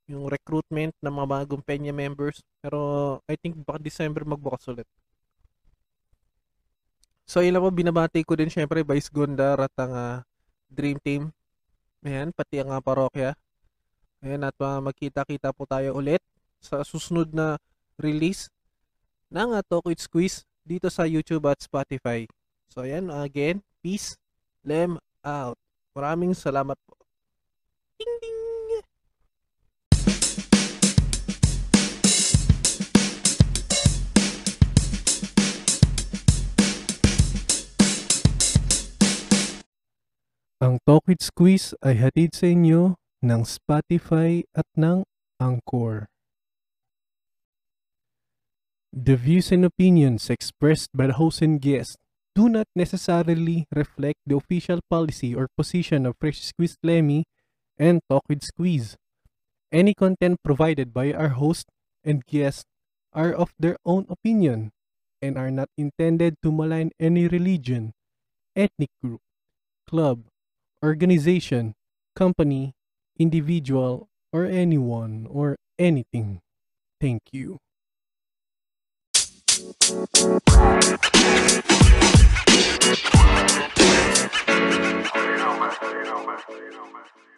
yung 0.06 0.30
recruitment 0.30 0.94
ng 1.02 1.10
mga 1.10 1.26
bagong 1.26 1.62
Peña 1.66 1.90
members. 1.90 2.38
Pero 2.62 3.18
I 3.26 3.34
think 3.34 3.58
baka 3.66 3.82
December 3.82 4.22
magbukas 4.22 4.70
ulit. 4.70 4.86
So, 7.26 7.42
lang 7.42 7.62
po, 7.62 7.70
binabati 7.74 8.22
ko 8.22 8.38
din 8.38 8.50
syempre 8.50 8.86
Vice 8.86 9.10
Gondar 9.10 9.58
at 9.58 9.74
ang 9.78 9.92
ah, 9.94 10.16
Dream 10.70 10.98
Team. 11.02 11.34
Ayan, 12.06 12.30
pati 12.34 12.62
ang 12.62 12.70
ah, 12.70 12.82
parokya. 12.82 13.34
Ayan, 14.22 14.46
at 14.46 14.54
ah, 14.62 14.78
magkita-kita 14.78 15.50
po 15.50 15.66
tayo 15.66 15.98
ulit 15.98 16.22
sa 16.62 16.86
susunod 16.86 17.34
na 17.34 17.58
release 17.98 18.46
ng 19.32 19.58
uh, 19.58 19.80
with 19.82 19.98
Squeeze 19.98 20.44
dito 20.62 20.88
sa 20.88 21.04
YouTube 21.06 21.46
at 21.50 21.58
Spotify. 21.60 22.26
So, 22.70 22.86
ayan, 22.86 23.10
again, 23.12 23.60
peace, 23.82 24.16
lem 24.64 24.96
out. 25.26 25.58
Maraming 25.92 26.32
salamat 26.32 26.78
po. 26.86 26.96
Ding 28.00 28.16
ding! 28.22 28.32
Ang 40.62 40.78
Talk 40.86 41.10
with 41.10 41.18
Squeeze 41.18 41.74
ay 41.82 41.98
hatid 41.98 42.38
sa 42.38 42.46
inyo 42.46 42.94
ng 43.18 43.42
Spotify 43.42 44.46
at 44.54 44.62
ng 44.78 45.02
Anchor. 45.42 46.11
The 48.92 49.16
views 49.16 49.50
and 49.52 49.64
opinions 49.64 50.28
expressed 50.30 50.90
by 50.94 51.06
the 51.08 51.14
host 51.14 51.40
and 51.42 51.60
guest 51.60 51.96
do 52.34 52.48
not 52.48 52.68
necessarily 52.76 53.66
reflect 53.74 54.20
the 54.26 54.36
official 54.36 54.80
policy 54.88 55.34
or 55.34 55.48
position 55.56 56.06
of 56.06 56.16
Fresh 56.20 56.40
Squeeze 56.44 56.76
Lemmy 56.82 57.24
and 57.78 58.00
Talk 58.08 58.22
with 58.28 58.42
Squeeze. 58.44 58.96
Any 59.72 59.94
content 59.94 60.40
provided 60.44 60.92
by 60.92 61.12
our 61.12 61.30
host 61.30 61.66
and 62.04 62.24
guest 62.26 62.66
are 63.14 63.32
of 63.32 63.54
their 63.58 63.76
own 63.84 64.06
opinion 64.10 64.72
and 65.22 65.38
are 65.38 65.50
not 65.50 65.68
intended 65.78 66.36
to 66.42 66.52
malign 66.52 66.90
any 67.00 67.28
religion, 67.28 67.92
ethnic 68.54 68.90
group, 69.02 69.20
club, 69.86 70.26
organization, 70.84 71.74
company, 72.14 72.74
individual, 73.18 74.08
or 74.32 74.44
anyone 74.44 75.26
or 75.30 75.56
anything. 75.78 76.40
Thank 77.00 77.22
you. 77.32 77.58
You 79.62 79.68
know, 85.38 85.56
man. 85.56 87.02
You. 87.16 87.31